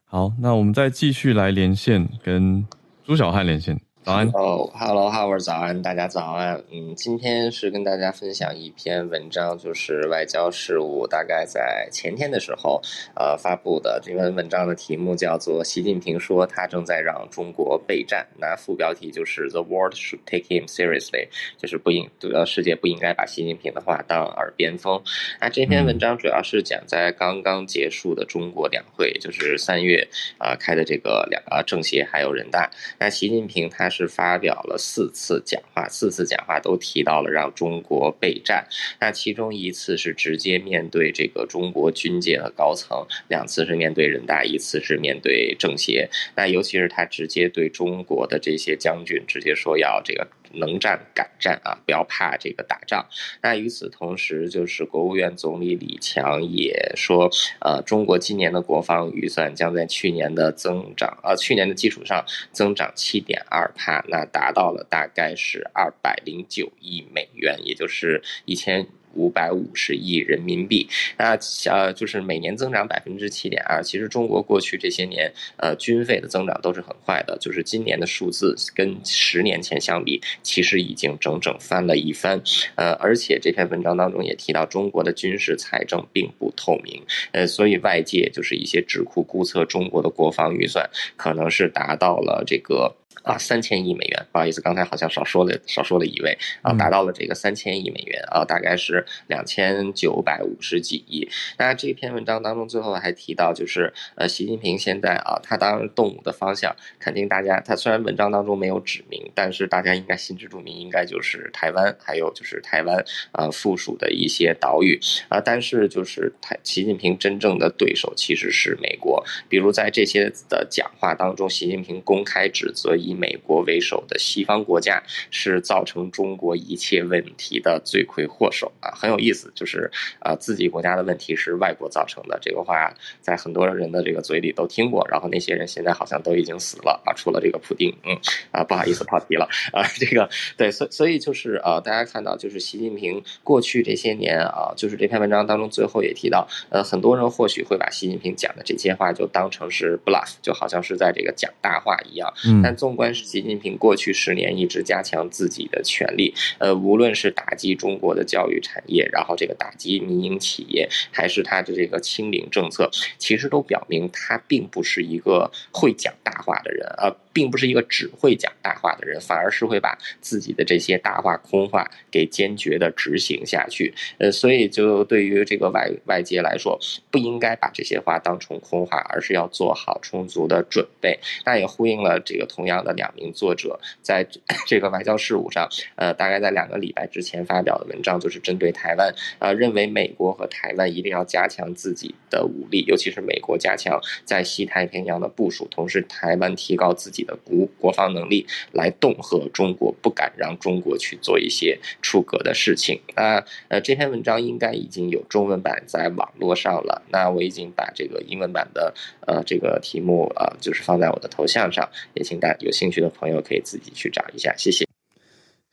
[0.03, 2.65] 好，那我们再继续来连线，跟
[3.03, 3.79] 朱小汉连线。
[4.04, 6.60] 早安哦，Hello，Howard，早安，大家早安。
[6.72, 12.82] 嗯，今天是跟大家分享一篇文章，就是外交事务大概在前天的时候，
[13.16, 14.00] 呃，发布的。
[14.04, 21.28] 这篇文章的题目叫做“习近平说他正在让中国备战”，那副标题就是 “The world should take him seriously”，
[21.60, 25.00] 就是不应，呃，世界不应该把习近平的话当耳边风。
[25.40, 30.08] 那这篇文章主要是讲在刚刚结束的中国两会，就是三月
[30.40, 32.68] 啊、呃、开的这个两啊政协还有人大。
[32.98, 33.90] 那习近平他。
[33.91, 38.65] 是发表了四次讲话，四次讲话都提到了让中国备战。
[38.99, 46.10] 那其中一次是直接面对这个中国军界的高层，两次是面对人大，一次是面对政协。
[46.36, 50.27] 那尤其是他直接对中国的这些将军直接说要这个。
[50.54, 51.78] 能战敢战啊！
[51.86, 53.06] 不要怕这个打仗。
[53.42, 68.88] 那与此同时，就是国务院总理李强也说，呃，中国今年的国防预算将在去年的增长，呃，去年的基础上增长七点二帕，那达到了大概是二百零九亿美元，也就是一千。
[69.13, 71.38] 五百五十亿人民币，那
[71.69, 73.82] 呃，就是每年增长百分之七点二。
[73.84, 77.38] 其实中国过去这些年，呃，军费的增长都是很快的。
[77.39, 82.41] 就是今年的数字跟十年前相比，其实已经整整翻了一番。
[82.76, 87.02] 呃，而且这篇文章当中也提到，中国的军事财政并不透明。
[87.32, 92.95] 呃，所以外界就是一些智库估测，中国的国防预算可能是达到了这个。
[93.24, 101.30] 啊，三千亿美元，不好意思，刚才好像少说了少说了一位啊，达到了这个三千亿美元啊，大概是两千九百五十几亿。
[101.58, 115.39] 那这篇文章当中最后还提到，就是呃，习近平现在啊，他当然动武的方向，肯定大家他虽然文章当中没有指明，但是大家应该心知肚明，应该就是台湾，还有就是台湾啊附属的一些岛屿啊。
[115.39, 138.18] 但是就是台习近平真正的对手其实是美国，比如在这些的讲话当中，习近平公开指责以美国为首的西方国家是造成中国一切问题的罪魁祸首啊，很有意思，就是啊，自己国家的问题是外国造成的，这个话在很多人的这个嘴里都听过，然后那些人现在好像都已经死了啊，除了这个普丁，嗯
[138.52, 167.15] 啊，不好意思跑题了啊，这个对，所所以就是啊，大家看到就是习近平过去这些年啊，就是这篇文章当中最后也提到，呃，很多人或许会把习近平讲的这些话就当成是 bluff，就好像是在这个讲大话一样，嗯，但纵观是习近平过去十年一直加强自己的权力，呃，无论是打击中国的教育产业，然后这个打击民营企业，还是他的这个清零政策，其实都表明他并不是一个会讲大话的人啊。
[167.34, 173.93] 并不是一个只会讲大话的人，反而是会把自己的这些大话空话给坚决的执行下去。
[174.17, 176.77] 呃，所以就对于这个外外界来说，
[177.10, 181.17] 不应该把这些话当成空话，而是要做好充足的准备。
[181.45, 184.28] 那也呼应了这个同样的两名作者在
[184.67, 197.22] 这个外交事务上，呃，大概在两个礼拜之前发表的文章，就是针对台湾，呃，认为美国和台湾一定要加强自己的武力，尤其是美国加强在西太平洋的部署，同时台湾提高自己。
[197.22, 202.99] 的国国防能力来恫吓中国，不敢让中国去做一些出格的事情。
[203.16, 207.03] 那呃，这篇文章应该已经有中文版在网络上了。
[207.10, 208.91] 那我已经把这个英文版的
[209.28, 214.55] 呃这个题目啊、呃，就是放在我的头像上，也请大家有兴趣的朋友可以自己去找一下。
[214.55, 214.88] 谢谢，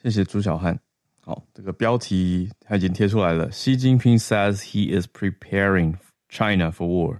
[0.02, 0.76] 谢谢朱小汉。
[1.20, 3.48] 好，这个标题他已经贴出来了。
[3.52, 5.94] 习近平 says he is preparing
[6.28, 7.18] China for war。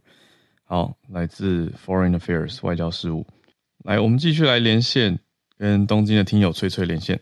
[0.64, 3.24] 好，来自 Foreign Affairs 外交事务。
[3.85, 5.16] 来，我们继续来连线，
[5.57, 7.20] 跟东京的听友翠翠连线。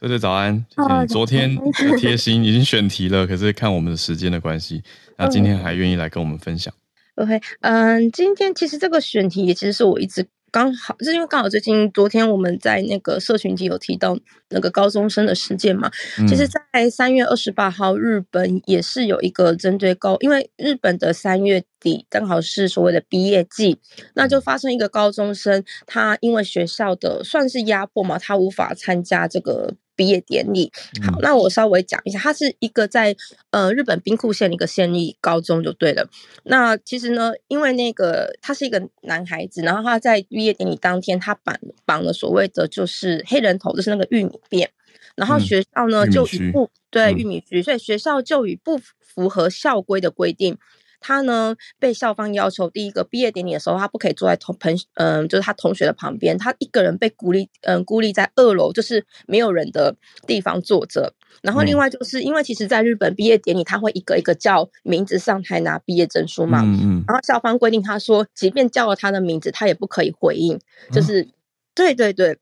[0.00, 4.82] 翠翠早安，谢谢你昨天 的贴心，已经选题了，可是看我们的时间的关系，
[5.16, 6.74] 那今天还愿意来跟我们分享。
[7.14, 10.26] OK，嗯，今天其实这个选题也其实是我一直。
[10.52, 14.16] 刚好是因为刚好最近昨天我们在那个社群集有提到
[14.50, 23.80] 那个高中生的事件嘛，嗯、其实，在三月二十八号，日本也是有一个针对高，因为日本的三月底刚好是所谓的毕业季，
[24.14, 29.74] 那就发生一个高中生，他因为学校的算是压迫嘛，他无法参加这个。
[30.02, 30.72] 毕业典礼，
[31.06, 33.14] 好，那我稍微讲一下，它是一个在
[33.50, 36.10] 呃日本兵库县的一个县立高中就对了。
[36.42, 44.66] 那其实呢，因为那个他是一个男孩子，然后他在毕业典礼当天，他绑绑了所谓的就是黑人头，就是那个玉米辫，
[45.14, 50.58] 然后学校呢、嗯、就以不对玉米须、嗯，所以学校就以不符合校规的规定。
[51.02, 59.94] 他呢被校方要求，第一个毕业典礼的时候，他不可以坐在同朋嗯，就是他同学的旁边，他一个人被孤立嗯孤立在二楼，就是没有人的
[60.26, 61.12] 地方坐着。
[61.42, 70.58] 然后另外就是因为其实在日本毕业典礼，他会一个一个叫名字上台拿毕业证书嘛，嗯嗯，然后校方规定他说，即便叫了他的名字，他也不可以回应，
[70.92, 71.32] 就是、嗯、
[71.74, 72.38] 对对对，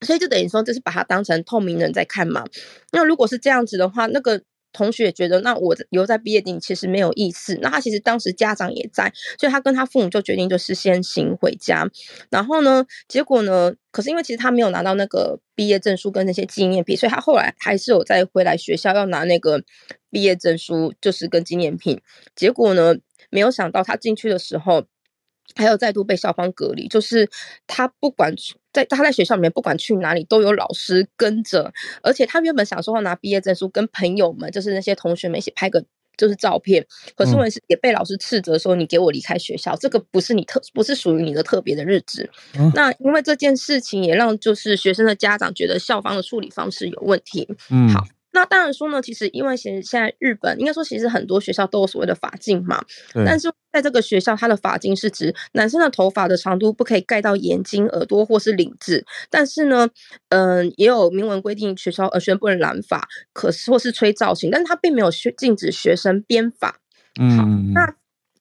[0.00, 2.44] 所以就等于说就是把他当成透明人在看嘛。
[2.90, 4.42] 那如果是这样子的话，那个。
[4.72, 7.58] 同学也觉得，那我留在毕业典礼其实没有意思。
[7.60, 11.88] 那他其实当时家长也在，所以他跟他父母就决定就是先行回家。
[12.30, 19.62] 然后呢，结果呢，可是因为其实他没有拿到那个毕业证书跟那些纪念品，所以他后来还是有再回来学校要拿那个
[20.10, 22.00] 毕业证书，就是跟纪念品。
[22.34, 22.96] 结果呢，
[23.30, 24.84] 没有想到他进去的时候，
[25.54, 27.28] 还有再度被校方隔离，就是
[27.66, 28.34] 他不管。
[28.72, 31.70] 在他在学校里面，不管去哪里都有老师跟着，
[32.02, 35.84] 而且他原本想说要拿毕业证书跟朋友们，就是那些同学们一起拍个
[36.16, 36.82] 就是照片，
[37.14, 42.30] 可是问题是也被老师斥责说，你给我离开学校，这个不是你特不是属于你的特别的日子。
[42.74, 47.46] 那因为这件事情也让就是学生的家长觉得校方的处理方式有问题。
[47.68, 48.02] 嗯，好。
[48.32, 52.82] 那当然说呢，其实因为其实现在日本应该说其实很多学校都有所谓的发禁嘛，
[53.26, 59.88] 但是在这个学校，它的发禁是指男生的头发的长度不可以盖到眼睛、耳朵或是领子，但是呢，
[60.30, 66.80] 嗯、呃，也有明文规定学校呃学生不能染发，可是或是吹造型，但是他并没有学禁止学生编发。
[67.20, 67.94] 嗯，好，那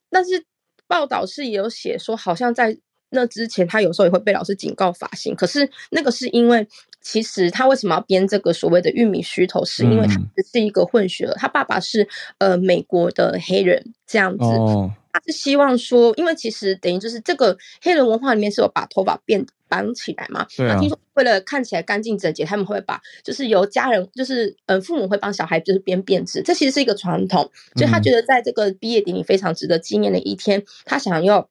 [0.09, 0.45] 但是
[0.87, 2.77] 报道是也有写说，好像在
[3.09, 6.65] 那之前，他有时候也会被老师警告发型，可是那个是因为。
[7.01, 9.65] 其实他为什么要编这个所谓的玉米须头？
[9.65, 14.43] 是因为他只是一个混血儿，他爸爸是呃美国的黑人这样子。
[14.43, 20.45] 哦，他是希望说，因为其实等于就是这个黑人文化里面是有把头发变绑起来嘛。
[20.55, 20.75] 对啊。
[20.75, 27.49] 那听说为了看起来干净整洁，他们会把就是由家人就是嗯父母会帮小孩就是编辫子，这其实是一个传统。
[27.75, 31.49] 所以他觉得在这个毕业典礼非常值得纪念的一天，他想要。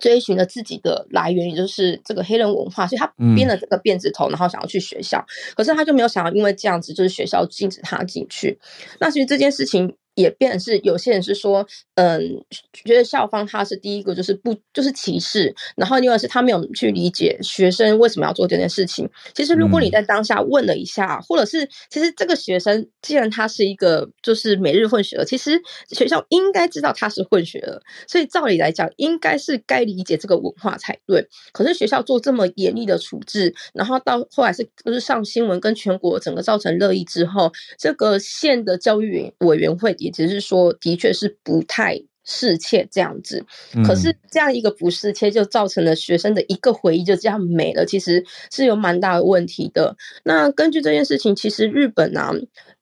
[0.00, 5.24] 追寻了自己的来源，也就是这个黑人文化，所以他编了这个辫子头，然后想要去学校，
[5.54, 8.58] 可是他就没有想到，因为这样子，就是学校禁止他进去。
[9.00, 9.96] 那其实这件事情。
[10.16, 12.42] 也变成是有些人是说，嗯，
[12.72, 19.08] 觉得校方他是第一个就是不就是歧视，然后另外是他没有去理解学生为什么要做这件事情。
[19.34, 25.60] 其实如果你在当下问了一下，嗯、或者是其实这个学生既然他是一个就是每日混血儿，其实
[25.90, 31.28] 学校应该知道他是混血儿，所以照理来讲应该是该理解这个文化才对。
[31.52, 39.94] 可是学校做这么严厉的处置，然后到后来是就是上新闻跟全国整个造成热议之后，这个县的教育委员会。
[40.06, 43.44] 也只是说，的确是不太适切这样子。
[43.84, 49.96] 可是这样一个不适切，就造成了学生的一个回忆就这样没了，其实是有蛮大的问题的。
[50.24, 52.32] 那根据这件事情，其实日本啊，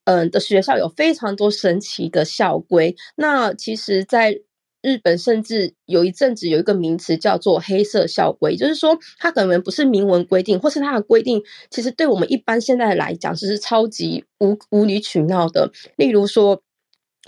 [0.05, 2.95] 嗯的学校有非常多神奇的校规。
[3.15, 4.41] 那其实，在
[4.81, 15.71] 日本甚至有一阵子有一个名词叫做“黑色校规”，就是说它可能不是明文规定，或是它的规定其实对我们一般现在来讲，是超级无无理取闹的。
[15.97, 16.63] 例如说。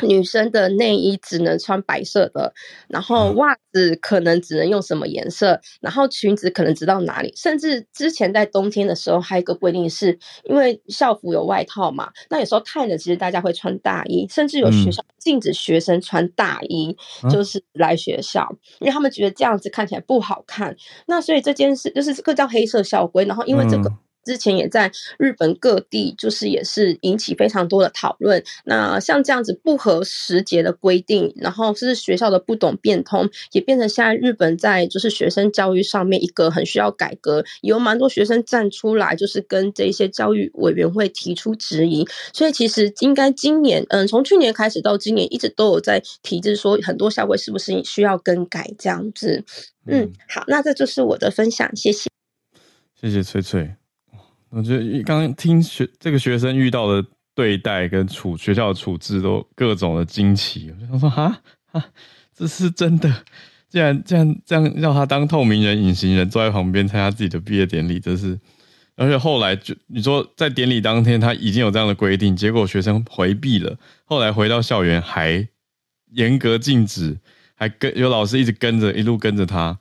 [0.05, 2.53] 女生的内衣只能穿白色的，
[2.87, 16.95] 然后袜子可能只能用什么颜色，然后裙子可能直到哪里，甚至之前在冬天的时候还有一个规定是，因为校服有外套嘛，那有时候太冷，其实大家会穿大衣，甚至有学校禁止学生穿大衣，
[17.31, 18.47] 就是来学校，
[18.79, 20.75] 因为他们觉得这样子看起来不好看。
[21.07, 23.91] 那所以这件事就是这个叫黑色校规，然后因为这个。
[24.27, 28.43] 之前也在日本各地，就是也是引起非常多的讨论。
[28.65, 37.45] 那像这样子不合时节的规定，然后是学校的不懂变通，也变成现在日本在就是学生教育上面一个很需要改革。
[37.61, 42.05] 有蛮多学生站出来，就是跟这些教育委员会提出质疑。
[42.33, 49.45] 所以其实应该今年，嗯，从去年开始到今年，一直都有在提，就是说很多校规是不是需要更改这样子。
[49.85, 52.09] 嗯，好，那这就是我的分享，谢谢，
[52.99, 53.75] 谢谢翠翠。
[54.49, 61.41] 我觉得刚刚听学这个学生遇到的对待跟处学校的处置都各种的惊奇，我就想说哈
[61.71, 61.83] 哈，
[62.35, 63.23] 这是真的。
[63.69, 68.39] 竟然竟然这样让他当透明人、隐形人坐在旁边参加自己的毕业典礼，这是，
[68.95, 75.45] 而且后来就你说在典礼当天他已经有这样的规定，结果学生回避了，后来回到校园还
[76.13, 77.17] 严格禁止，
[77.55, 79.77] 还跟有老师一直跟着，一路跟着他，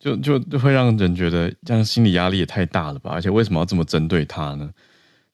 [0.00, 3.12] 就就就会让人觉得这样心理压力也太大了吧？
[3.12, 4.68] 而且为什么要这么针对他呢？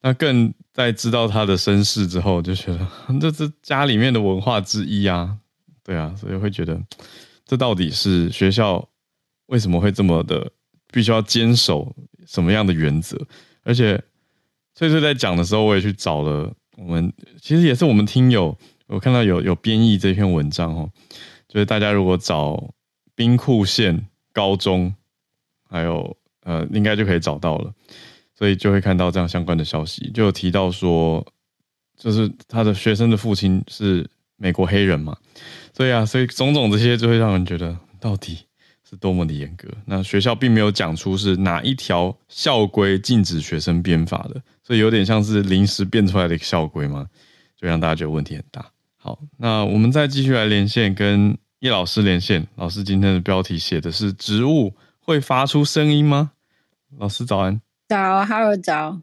[0.02, 2.86] 那更在知道他的身世之后，就觉得
[3.18, 5.38] 这是家里面的文化之一啊，
[5.82, 6.78] 对啊，所以会觉得。
[7.48, 8.88] 这到底是学校
[9.46, 10.50] 为什么会这么的
[10.92, 11.94] 必须要坚守
[12.26, 13.16] 什么样的原则？
[13.62, 14.02] 而且
[14.74, 18.58] 翠翠在讲的时候，我也去找了我们，其实也是我们听友，
[18.88, 20.90] 我看到有有编译这篇文章哦，
[21.46, 22.74] 就是大家如果找
[23.14, 24.94] 兵库县高中，
[25.66, 27.72] 还有呃，应该就可以找到了，
[28.38, 31.26] 所以就会看到这样相关的消息，就有提到说，
[31.96, 34.06] 就是他的学生的父亲是
[34.36, 35.16] 美国黑人嘛。
[35.72, 38.40] 对啊，所以种种这些就会让人觉得到底
[38.88, 39.66] 是多么的严格。
[39.86, 47.06] 那学校并没有讲出是哪一条校规禁止学生编法的，所以有点像是临时变出来的一个校规嘛，
[47.58, 48.70] 就让大家觉得问题很大。
[48.98, 52.46] 好，那我们再继续来连线跟叶老师连线。
[52.54, 56.30] 老师今天的标题写的是“植物会发出声音吗？”
[56.96, 57.60] 老师早安。
[57.88, 59.00] 早，Hello，早。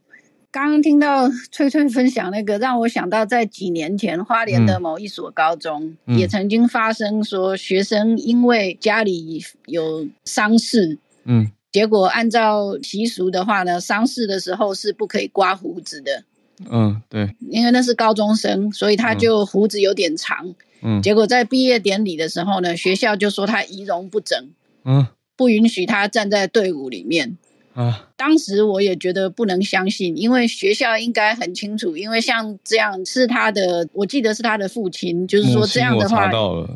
[0.50, 16.24] 刚刚听到翠翠分享那个，让我想到在几年前花莲的某一所高中，嗯、也曾经发生说学生因为家里有丧事，嗯，结果按照习俗的话呢，丧事的时候是不可以刮胡子的，
[16.70, 20.56] 嗯，对，因为那是高中生，所以他就胡子有点长，嗯，
[21.02, 24.50] 结果在毕业典礼的时候呢，学校就说他仪容不整，
[24.86, 27.38] 嗯，不允许他站在队伍里面。
[27.74, 28.10] 啊！
[28.16, 36.30] 当时我也觉得不能相信，因为学校应该很清楚，因为像这样是他的，我记得是他的父亲，就是说这样的话，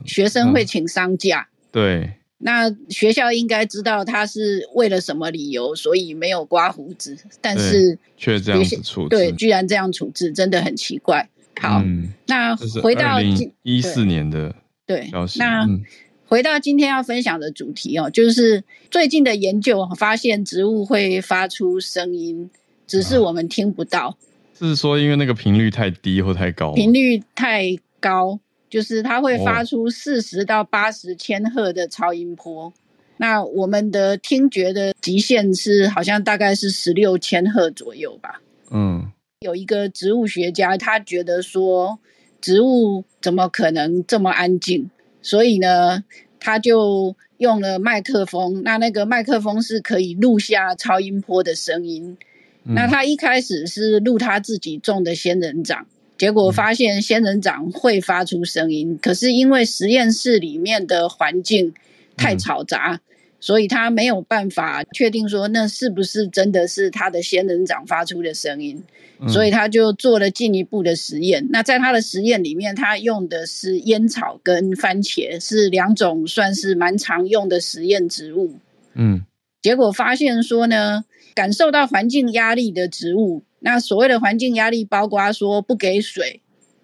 [0.08, 1.48] 学生会请丧假。
[1.72, 11.30] 对，那学校应该知道他是为了什么理由，所以没有刮胡子，但是却这样子处置，对，居然这样处置，真的很奇怪。
[11.62, 13.20] 好，嗯、那回到
[13.64, 14.56] 一四年的
[14.86, 15.64] 对，那。
[15.66, 15.84] 嗯
[16.30, 22.50] 回到今天要分享的主题哦，就是最近的研究发现，植物会发出声音，
[22.86, 24.08] 只是我们听不到。
[24.08, 24.14] 啊、
[24.60, 26.74] 是说因为那个频率太低或太高？
[26.74, 28.38] 频率太高，
[28.70, 32.66] 就是它会发出四十到八十千赫的超音波。
[32.66, 32.74] 哦、
[33.16, 38.42] 那我们的听觉的极限是好像大概是十六千赫左右吧。
[38.70, 42.00] 嗯，有一个植物学家，他觉得说，
[42.42, 44.90] 植物怎么可能这么安静？
[45.22, 46.04] 所以呢，
[46.40, 48.64] 他就用了麦克风。
[48.64, 52.18] 那那个麦克风是可以录下超音波的声音。
[52.64, 55.86] 嗯、那他一开始是录他自己种的仙人掌，
[56.18, 58.94] 结果发现仙人掌会发出声音。
[58.94, 61.72] 嗯、可是因为实验室里面的环境
[62.16, 63.07] 太嘈杂，嗯、
[63.40, 68.84] 所以他没有办法确定说那是不是真的是他的仙人掌发出的声音。
[69.28, 71.44] 所以他就做了进一步的实验。
[71.44, 78.54] 嗯、那在他的实验里面，他用的是烟草跟番茄，是两种算是蛮常用的实验植物。
[78.94, 79.26] 嗯，
[79.60, 86.42] 结果发现说呢，感受到环境压力的植物，那所谓的环境压力，包括说不给水，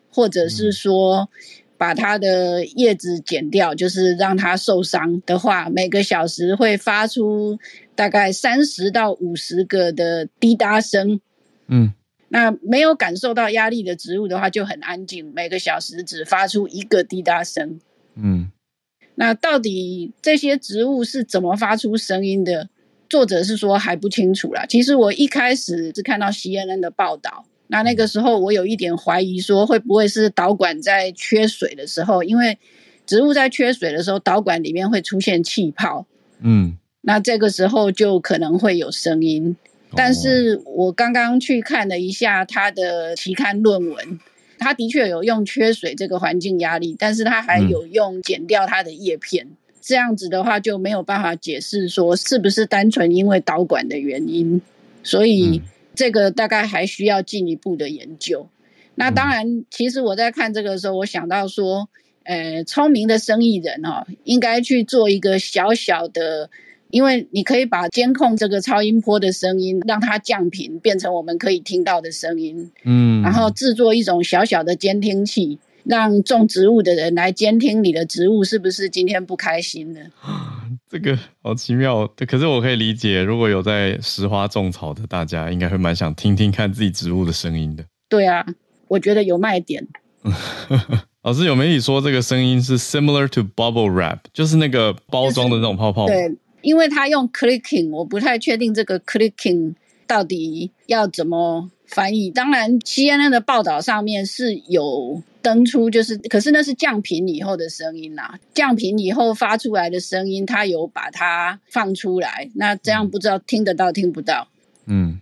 [0.09, 1.29] 或者是说
[1.83, 7.59] 把它的叶子剪掉，就是让它受伤的话，每个小时会发出
[7.93, 11.19] 大概三十到五十个的滴答声。
[11.67, 11.93] 嗯。
[12.29, 17.81] 那没有感受到压力的植物的话，就很安静，每个小时只发出一个滴答声。
[18.15, 18.49] 嗯，
[19.15, 22.69] 那到底这些植物是怎么发出声音的？
[23.09, 24.65] 作者是说还不清楚啦。
[24.67, 32.57] 其实我一开始是看到 CNN 的报道，那那个时候我有一点怀疑，说会不会是导管在缺水的时候，因为
[33.05, 36.05] 植物在缺水的时候，导管里面会出现气泡。
[36.41, 39.55] 嗯，那这个时候就可能会有声音。
[39.95, 44.19] 但是我刚刚去看了一下他的期刊论文，
[44.57, 54.61] 他的确有用缺水这个环境压力，但是他还有用剪掉它的叶片，嗯、这样子的话就没有办法解释说是不是单纯因为导管的原因，
[55.03, 55.61] 所以
[55.95, 58.49] 这个大概还需要进一步的研究。
[58.95, 61.89] 那当然，其实我在看这个的时候，我想到说，
[62.23, 66.49] 呃，聪明的生意人哈、哦，应该去做一个小小的。
[66.89, 72.71] 因为你可以把监控这个超音波的声音，让它降频，变成我们可以听到的声音。
[72.83, 79.99] 嗯，然后制作一种小小的监听器，让种植物的人来监听你的植物是不是今天不开心呢？
[80.89, 82.07] 这个好奇妙。
[82.27, 87.83] 可是我可以理解，如果有在实花种草的大家，应该会蛮想听听看自己植物的声音的。
[88.07, 88.45] 对啊，
[88.87, 89.87] 我觉得有卖点。
[91.23, 96.05] 老师有媒体说这个声音是 similar to bubble wrap，就是那个包装的那种泡泡。
[96.05, 99.73] 对，因为他用 clicking，我不太确定这个 clicking
[100.05, 102.29] 到底要怎么翻译。
[102.29, 112.49] 当然，CNN 的报道上面是有登出，就是可是那是降频以后的声音呐，降频以后发出来的声音，他有把它放出来。
[112.55, 114.47] 那这样不知道听得到听不到？
[114.85, 115.19] 嗯。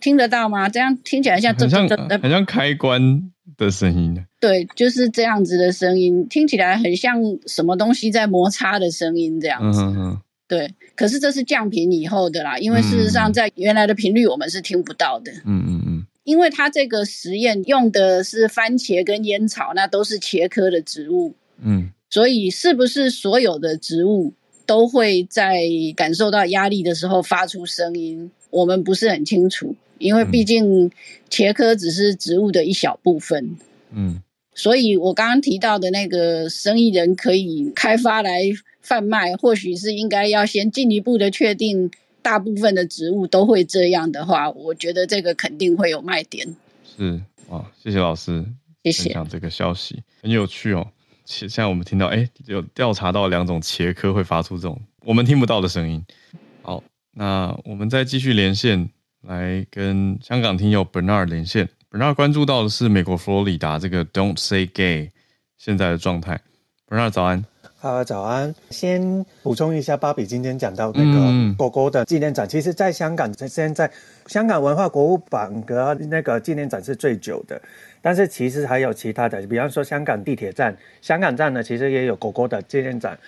[0.00, 0.68] 听得到吗？
[0.68, 1.88] 这样听起来像很像
[2.20, 4.24] 很像开关的声音。
[4.40, 9.80] 对，就是这样子的声音，听起来很像什么东西在摩擦的声音这样子。
[9.80, 10.20] 嗯嗯。
[10.48, 15.32] 对，可是这是降频以后的啦，因为事实上在原来的频率我们是听不到的。
[15.44, 16.06] 嗯嗯嗯。
[16.24, 21.34] 因为它这个实验用的是番茄跟烟草，那都是茄科的植物。
[21.60, 21.90] 嗯。
[22.08, 24.32] 所以是不是所有的植物
[24.64, 25.60] 都会在
[25.96, 28.30] 感受到压力的时候发出声音？
[28.50, 29.74] 我们不是很清楚。
[29.98, 30.90] 因为毕竟
[31.30, 33.56] 茄科只是植物的一小部分，
[33.92, 34.22] 嗯，
[34.54, 38.42] 所以我刚刚提到的那个生意人可以开发来
[38.82, 41.90] 贩卖，或许是应该要先进一步的确定
[42.22, 46.46] 大部分的植物都会这样的话，我觉得这个肯定会有卖点。
[46.96, 48.44] 是啊，谢谢老师，
[48.84, 49.04] 谢谢。
[49.04, 50.86] 分享这个消息很有趣哦。
[51.24, 56.04] 现在我们听到，哎，有调查到两种茄科会发出这种我们听不到的声音。
[56.62, 56.82] 好，
[57.12, 58.88] 那我们再继续连线。
[59.26, 65.10] 来跟香港听友 Bernard 连线，Bernard 关注到的是美国佛罗里达这个 Don't Say Gay
[65.58, 66.40] 现在的状态。
[66.88, 67.44] Bernard 早安，
[67.78, 68.54] 好，早安。
[68.70, 73.90] 先补充一下，芭比今天讲到那个狗狗的纪念展，嗯、其实在香港现在
[74.26, 77.60] 香港文化博物馆的那个纪念展是最久的，
[78.00, 83.18] 但是其实还有其他的，比方说香港地铁站，香港站呢其实也有狗狗的纪念展。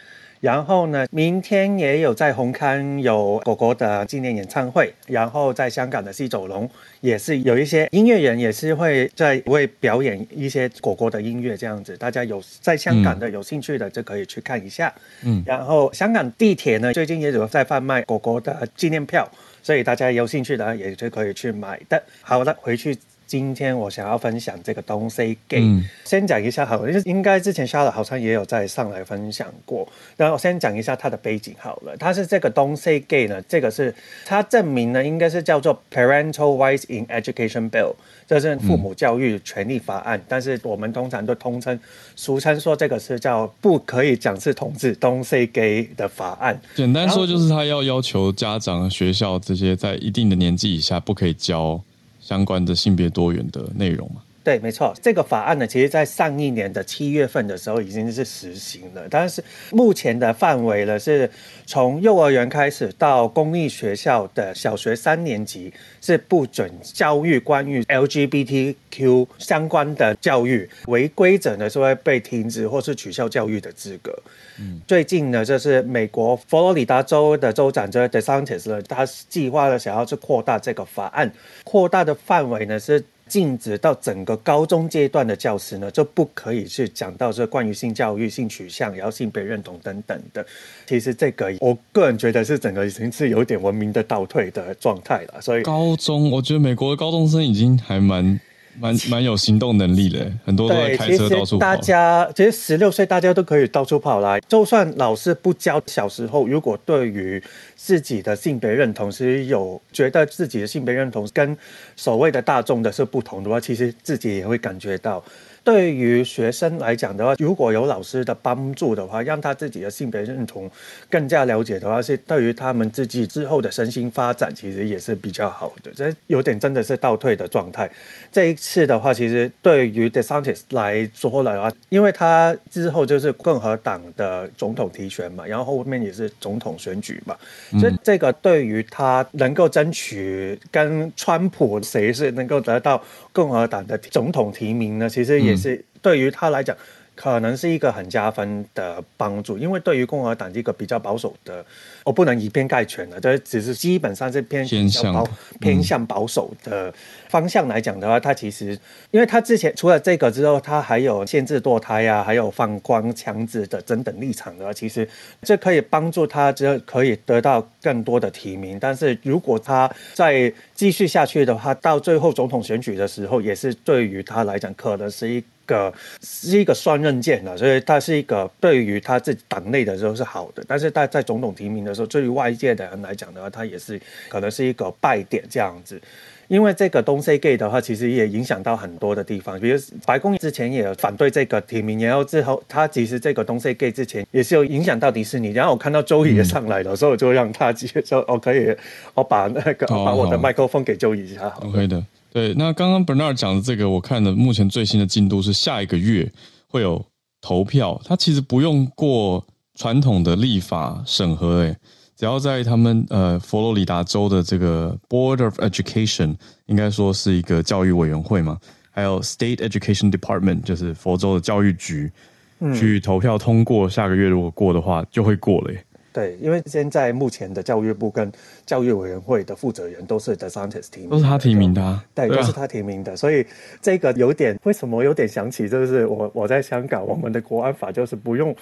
[0.41, 6.68] 然后呢，明天也有在红磡有果果的纪念演唱会，然后在香港的西九龙
[7.01, 14.93] 也是有一些音乐人也是会在会表演一些果果的音乐这样子，大家有在香港的有兴趣的就可以去看一下。
[15.24, 19.28] 嗯，然后香港地铁呢最近也有在贩卖果果的纪念票，
[19.62, 22.03] 所以大家有兴趣的也就可以去买的。
[22.22, 22.97] 好的，回去。
[23.29, 29.87] 今天我想要分享这个 Say Gay，嗯、先讲一下好了，应该之前 Charlotte 好像也有在上来分享过。
[30.16, 37.95] 然后我先讲一下它的背景好了，它是这个 Don't Say Gay 呢，这个是它证明呢，应该是叫做 Parental Rights in Education Bill，
[38.26, 41.79] 这是父母教育权利法案，嗯、但是我们通常都通称
[42.16, 46.59] 俗称说这个是叫不可以讲是同志 Don't Say Gay 的法案。
[46.74, 51.83] 简单说就是他要要求家长、学校这些在一定的年纪以下不可以教。
[52.29, 54.20] 相关的性别多元的内容吗？
[54.45, 61.31] 对，没错，这个法案呢，其实在上一年的七月份的时候已经是实行了，但是目前的范围呢，是
[61.66, 65.72] 从幼儿园开始到公立学校的小学三年级
[66.03, 74.14] 是不准教育关于 LGBTQ 相关的教育，违规者呢是会被停职或是取消教育的资格。
[74.61, 81.33] 嗯，最近呢，就是美国佛罗里达州的州长这 DeSantis 呢，他计划了想要去扩大这个法案，
[81.65, 90.45] 扩大的范围呢是禁止到整个高中阶段的教师呢就不可以去讲到这关于性教育、性取向、然后性别认同等等的。
[90.87, 95.41] 其实这个我个人觉得是整个已经是有点文明的倒退的状态了。
[95.41, 98.41] 所以高中，我觉得美国的高中生已经还蛮。
[98.81, 101.61] 蛮蛮有行动能力的，很多都在开车到处跑。
[101.61, 104.41] 大家其实十六岁，大家都可以到处跑来。
[104.49, 107.43] 就算老师不教，小时候如果对于
[107.76, 111.57] 自己的性别认同是有觉得自己的性别认同跟
[111.97, 115.22] 所谓的大众的是不同的话，其实自己也会感觉到。
[115.69, 120.71] 对于学生来讲的话，如果有老师的帮助的话，让他自己的性别认同
[121.11, 125.91] 更加了解的话，是对于他们自己之后的身心发展，其实也是比较好的。
[125.95, 127.91] 这有点真的是倒退的状态。
[128.33, 137.37] 这一次的话，其实对于 DeSantis 来说的话，因为他之后就是共和党的总统提选嘛，然后后面也是总统选举嘛，
[137.79, 143.05] 所以这个对于他能够争取跟川普谁是能够得到
[143.35, 145.58] 共和党的总统提名呢，其实也。
[145.59, 146.77] 是对于他来讲，
[147.21, 151.66] 可能是一个很加分的帮助，因为对于共和党这个比较保守的，
[152.05, 156.95] 我不能以偏概全了，这只是基本上是偏向保偏向保守的
[157.29, 158.79] 方向来讲的话，他其实，
[159.11, 165.09] 因为他之前除了这个之后，他还有限制堕胎啊，还有放宽强制的等等立场的话，其实
[165.43, 168.79] 这可以帮助他，这可以得到更多的提名。
[168.79, 186.01] 但是如果他再继续下去的话，到最后总统选举的时候，也是对于他来讲，可能是一个是一个双刃剑的，所以它是一个对于他自己党内的时候是好的，但是他在总统提名的时候，对于外界的人来讲的话，他也是可能是一个败点这样子。
[186.49, 195.51] 因为这个 Don't Say Gay 的话，其实也影响到很多的地方，比如白宫之前也反对这个提名，然后之后他其实这个 Don't Say Gay 之前也是有影响到迪士尼。
[195.51, 198.75] 然后我看到周宇也上来了，嗯、所以我就让他直接说：“我可以，
[199.12, 202.03] 我把那个、哦、把我的麦克风给周瑜一下。” OK 的，
[202.39, 202.55] 对。
[202.55, 206.30] 那刚刚 Bernard 讲的这个，我看的目前最新的进度是下一个月
[206.68, 207.05] 会有
[207.41, 211.76] 投票，它其实不用过传统的立法审核，诶。
[212.16, 216.36] 只要在他们呃佛罗里达州的这个 Board of Education，
[216.66, 218.59] 应该说是一个教育委员会嘛，
[218.91, 222.11] 还有 State Education Department，就是佛州的教育局，
[222.59, 225.84] 嗯、去投票通过，下个月如果过的话，就会过了耶。
[226.19, 228.33] 对，因为现在目前的教育部跟
[228.66, 233.47] 教育委员会的负责人都是 The Scientist 提名，都是他提名的，啊，对，都是他提名的，所以
[233.81, 238.57] 这个有点为什么有点想起，就是我我在香港，我们的国安法就是不用。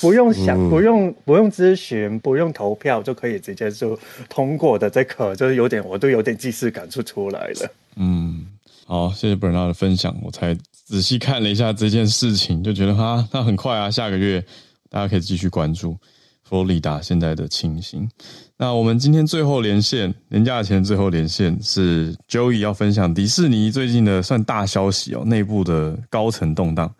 [0.00, 3.96] 不用想，不用不用咨询，不用投票就可以直接就
[4.28, 7.70] 通过的，这个就是有点，我都有点既视感就出来了。
[7.94, 8.48] 嗯，
[8.84, 14.44] 好，谢谢 Bernard 的分享，我才仔细看了一下这件事情，就觉得哈，那很快啊，下个月
[14.90, 15.96] 大家可以继续关注
[16.48, 18.08] 佛罗里达现在的情形。
[18.56, 26.94] 那我们今天最后连线，年假前最后连线是 Joey 要分享迪士尼最近的算大消息哦，内部的高层动荡。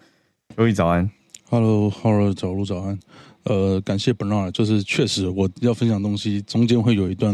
[0.56, 1.08] Joey 早安。
[1.48, 2.98] Hello，Hello，早路早安。
[3.44, 7.32] 呃，感谢 Bernard，就是确实我要分享东西，中间会有一段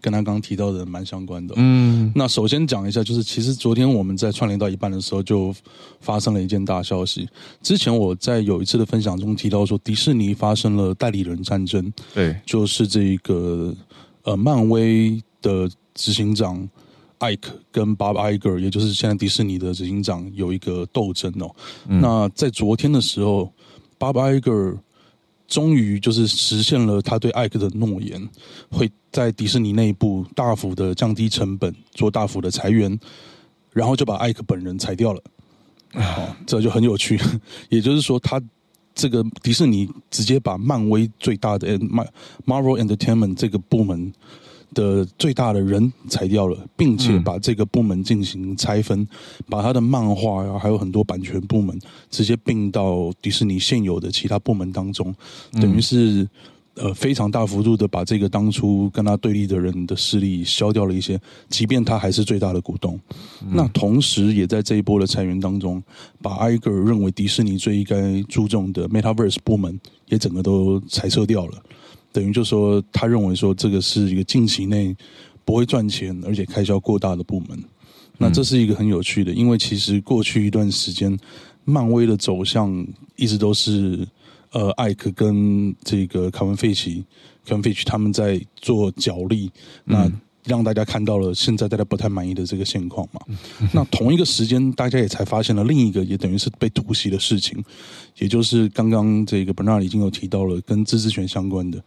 [0.00, 1.54] 跟他刚刚提到的蛮相关的。
[1.56, 5.54] 嗯，那首先讲一下，就是其实昨天我们在串联到一半的时候，就
[6.00, 7.28] 发生了一件大消息。
[7.62, 11.92] 之前我在有一次的分享中提到说，迪士尼发生了代理人战争。
[12.14, 13.74] 对，就是这个
[14.22, 16.68] 呃，漫威的执行长。
[17.18, 21.52] 艾克跟 Bob Iger，也就是现在迪士尼的执行长，有一个斗争哦。
[21.88, 23.52] 嗯、那在昨天的时候
[23.98, 24.78] ，Bob Iger
[25.48, 28.24] 终于就是实现了他对艾克的诺言，
[28.70, 32.98] 会在迪士尼内部大幅的降低成本，做大幅的裁员，
[33.72, 35.22] 然后就把艾克本人裁掉了。
[35.92, 37.18] 啊，这就很有趣。
[37.70, 38.40] 也就是说，他
[38.94, 41.78] 这个迪士尼直接把漫威最大的
[42.46, 44.12] Marvel Entertainment 这个部门。
[44.74, 49.08] 的最大的人裁掉了，并且把这个部门进行拆分，嗯、
[49.48, 51.76] 把他的漫画呀，还有很多版权部门
[52.10, 55.12] 直接并到迪士尼现有的其他部门当中，
[55.52, 56.28] 等于是
[56.78, 62.98] 呃非常大幅度的把这个当初跟他对立的人的势力消掉了一些，即便他还是最大的股东。
[63.42, 65.82] 嗯、那同时也在这一波的裁员当中，
[66.22, 71.62] 把艾格尔认为迪士尼最应该注重的 Metaverse 部门也整个都裁撤掉了。
[72.10, 74.96] 等于就说，他认为说这个是一个近期内
[75.44, 77.58] 不会赚钱，而且开销过大的部门。
[78.16, 81.16] 那这是一个很有趣的，因为其实过去一段时间，
[81.64, 84.04] 漫威的走向一直都是
[84.50, 87.04] 呃，艾克跟这个凯文费奇、
[87.44, 89.50] 凯文费奇他们在做角力。
[89.84, 90.10] 那
[90.44, 93.20] 让大家看到了现在大家不太满意的这个现况嘛。
[93.74, 97.62] 那同一个时间，大家也才发现了另一个也等于是被突袭的事情，
[98.18, 101.82] 也就是刚刚这个 Bernard 已经有提到了跟自治权相关的。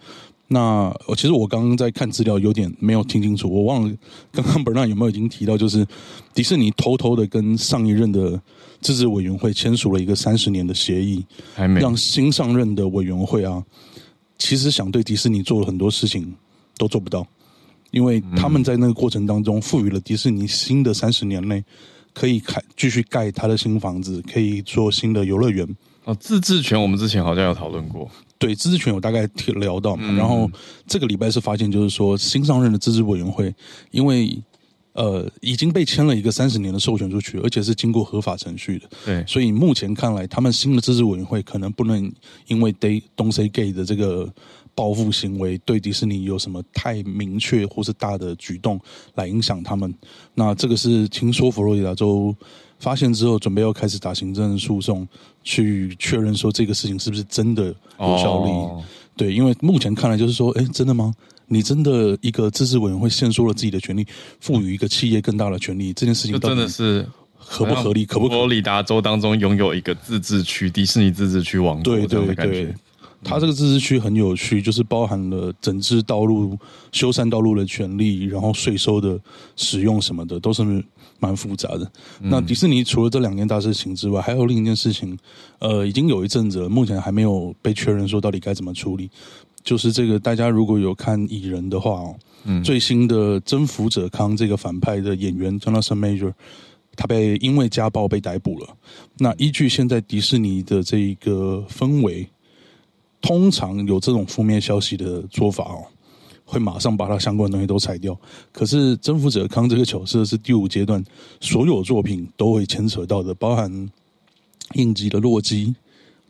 [0.53, 3.95] 那我其实我刚刚在看资料，有点没有听清楚，我忘了
[4.33, 5.87] 刚刚 Bernard 有没有已经提到，就是
[6.33, 8.37] 迪士尼偷偷的跟上一任的
[8.81, 11.25] 自治委员会签署了一个三十年的协议，
[11.55, 13.63] 还没让新上任的委员会啊，
[14.37, 16.35] 其实想对迪士尼做了很多事情
[16.77, 17.25] 都做不到。
[17.91, 21.63] 因为他们在那个过程当中赋予了迪士尼新的三十年内
[22.13, 25.65] 可以开继续盖他的新房子，可以做新的游乐园。
[26.03, 28.09] 哦，自治权我们之前好像有讨论过。
[28.41, 30.03] 对，自治权我大概聊到嘛。
[30.07, 30.49] 嗯、然后
[30.87, 33.53] 这个礼拜是发现，就是说新上任的自治委员会，
[33.91, 34.35] 因为
[34.93, 38.89] 呃已经被签了一个三十年的授权出去，而且是经过合法程序的。
[39.05, 42.11] 对，所以目前看来，他们新的自治委员会可能不能
[42.47, 44.27] 因为 Day Don't Say Gay 的这个。
[44.73, 48.79] 报复行为对迪士尼有什么太明确或是大的举动
[49.15, 49.93] 来影响他们？
[50.33, 52.33] 那这个是听说佛罗里达州
[52.81, 55.07] 发现之后，准备要开始打行政诉讼，
[55.43, 57.67] 去确认说这个事情是不是真的
[57.99, 58.49] 有效力？
[58.49, 58.83] 哦、
[59.15, 61.13] 对，因为目前看来就是说，哎，真的吗？
[61.45, 64.05] 你真的一个自治委员会限缩了自己的权利，
[64.39, 67.07] 赋予一个企业更大的权利，这件事情真的是
[67.37, 68.03] 合不合理？
[68.03, 68.33] 可不可？
[68.33, 72.51] 佛罗里达州当中拥有一个自治区，迪士尼自治区王国这样的感觉。
[72.53, 72.75] 对对对
[73.23, 76.57] 它这个自治区很有趣，就是包含了整治道路、
[76.91, 79.19] 修缮道路的权利，然后税收的
[79.55, 80.63] 使用什么的，都是
[81.21, 81.89] 蛮复杂的。
[82.19, 85.17] 嗯、那迪士尼除了这两件大事情之外，还有另一件事情，
[85.59, 89.09] 呃，已经有一阵子了，目前还没有被确认说到底该怎么处理。
[89.63, 92.15] 就是这个，大家如果有看蚁人的话哦，
[92.45, 96.33] 嗯、最新的征服者康这个反派的演员 Jonathan Major
[96.95, 98.67] 他被因为家暴被逮捕了。
[99.19, 102.27] 那依据现在迪士尼的这一个氛围，
[103.21, 105.85] 通常有这种负面消息的做法哦，
[106.51, 108.19] 会马上把他相关的东西都裁掉。
[108.51, 111.01] 可是征服者康这个角色是第五阶段
[111.39, 113.89] 所有作品都会牵扯到的，包含
[114.73, 115.73] 应急的洛基。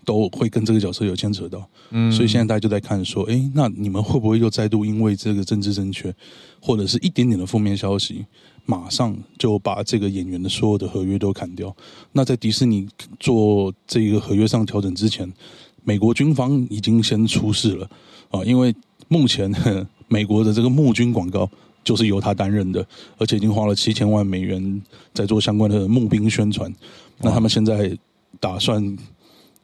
[0.04, 6.12] 都会跟这个角色有牵扯到，嗯，所以现在大家就在看说，哎，那你们会不会又再度因为这个政治正确，
[6.60, 8.26] 或者是一点点的负面消息，
[8.66, 11.74] 马上就把这个演员的所有的合约都砍掉？
[12.12, 15.32] 那在迪士尼做这个合约上调整之前，
[15.84, 17.88] 美国军方已经先出事了
[18.32, 18.74] 啊，因为
[19.08, 19.54] 目前
[20.12, 21.49] 美国的这个募军广告
[21.84, 22.86] 就是由他担任的，
[23.18, 24.82] 而且已经花了七千万美元
[25.12, 26.72] 在做相关的募兵宣传。
[27.18, 27.97] 那他们现在
[28.39, 28.95] 打算。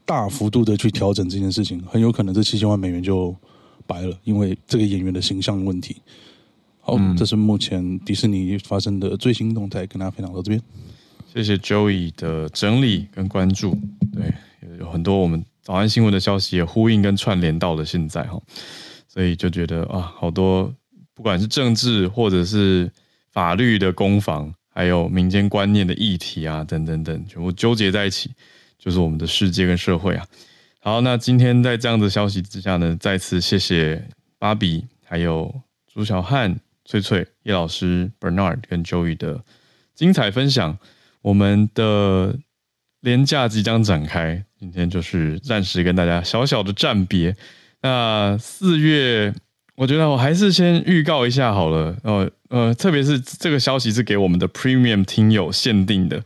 [0.07, 3.35] 大幅度的去调整这件事情，很有可能这七千万美元就
[3.85, 5.97] 白了，因为这个演员的形象问题。
[6.79, 10.61] 好，嗯、这是目前迪士尼发生的最新动态，跟大家分享到这边。
[11.33, 13.77] 谢谢 Joey 的整理跟关注。
[14.13, 14.33] 对，
[14.79, 18.41] 有很多我们早安新闻的消息也呼应跟串联到了现在哈，
[19.17, 20.71] 所以就觉得啊，好多
[21.15, 22.87] 不管是政治或者是
[23.31, 28.29] 法律的攻防，还有民间观念的议题啊，等等等，全部纠结在一起。
[28.77, 30.23] 就是我们的世界跟社会啊。
[30.81, 34.07] 好，那今天在这样的消息之下呢，再次谢谢
[34.37, 35.51] 芭比，还有
[35.91, 36.55] 朱小汉、
[36.85, 39.43] 翠翠、叶老师、Bernard 跟 Joey 的
[39.95, 40.77] 精彩分享。
[41.23, 42.37] 我们的
[43.01, 47.35] 连假即将展开，今天就是暂时跟大家小小的暂别。
[47.81, 49.33] 那四月，
[49.75, 51.95] 我觉得我还是先预告一下好了。
[52.03, 56.23] 呃呃，特别是这个消息是给我们的 Premium 听友限定的。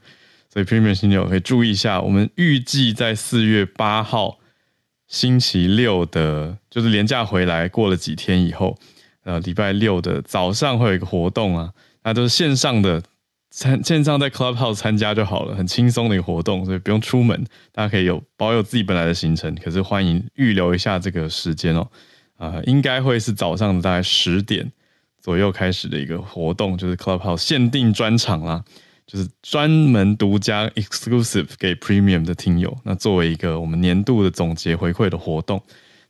[0.50, 4.38] 所以 Premium 听友可以注意一下，我们预计在四月八号
[5.08, 8.78] 星期六的，就是连假回来过了几天以后，
[9.24, 11.72] 呃，礼拜六的早上会有一个活动啊，
[12.04, 13.02] 那都是线上的，
[13.52, 21.88] 参线上在 Clubhouse 参加就好了，很轻松的一个活动，所以不用出门，大家可以有保有自己本来的行程，可是欢迎预留一下这个时间哦，
[22.38, 24.72] 啊、呃，应该会是早上大概十点
[25.20, 28.64] 左右开始的一个活动，就是 Clubhouse 限定专场啦。
[29.08, 35.62] 就是专门独家 exclusive 给 premium 的听友，那作为一个我们年度的总结回馈的活动，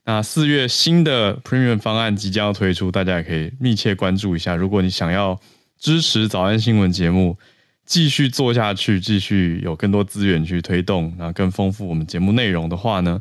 [0.04, 4.56] 那四月新的 premium 方案即将要推出，大家也可以密切关注一下。
[4.56, 5.39] 如果你想要
[5.82, 7.40] 支持早安新闻节目
[7.86, 13.20] 继续做下去，继续有更多资源去推动，然后更丰富我们节目内容的话呢，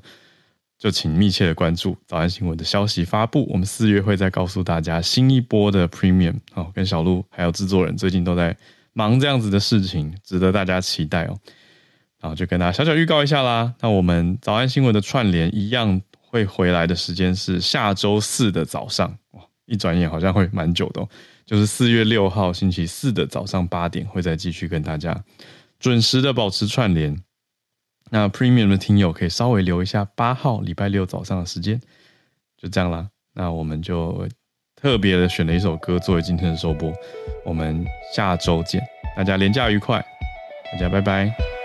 [0.79, 3.49] 就请密切的关注早安新闻的消息发布。
[3.51, 8.55] 我们四月会再告诉大家新一波的 premium 好，跟小鹿还有制作人最近都在。
[8.93, 11.39] 忙这样子的事情，值得大家期待哦。
[12.21, 13.73] 然后就跟大家小小预告一下啦。
[13.81, 19.17] 那我们早安新闻的串联一样会回来的时间是下周四的早上。
[19.31, 21.09] 哇，一转眼好像会蛮久的哦。
[21.51, 25.25] 就是四月六号星期四的早上八点，会再继续跟大家
[25.81, 27.21] 准时的保持串联。
[28.11, 31.81] 那 Premium 的听友可以稍微留一下八号礼拜六早上的时间。
[32.57, 33.11] 就这样啦。
[33.35, 34.29] 那我们就。
[34.77, 36.91] 特别的选了一首歌作为今天的收播，
[37.45, 37.85] 我们
[38.15, 38.81] 下周见，
[39.15, 40.03] 大家连假愉快，
[40.73, 41.60] 大家拜拜。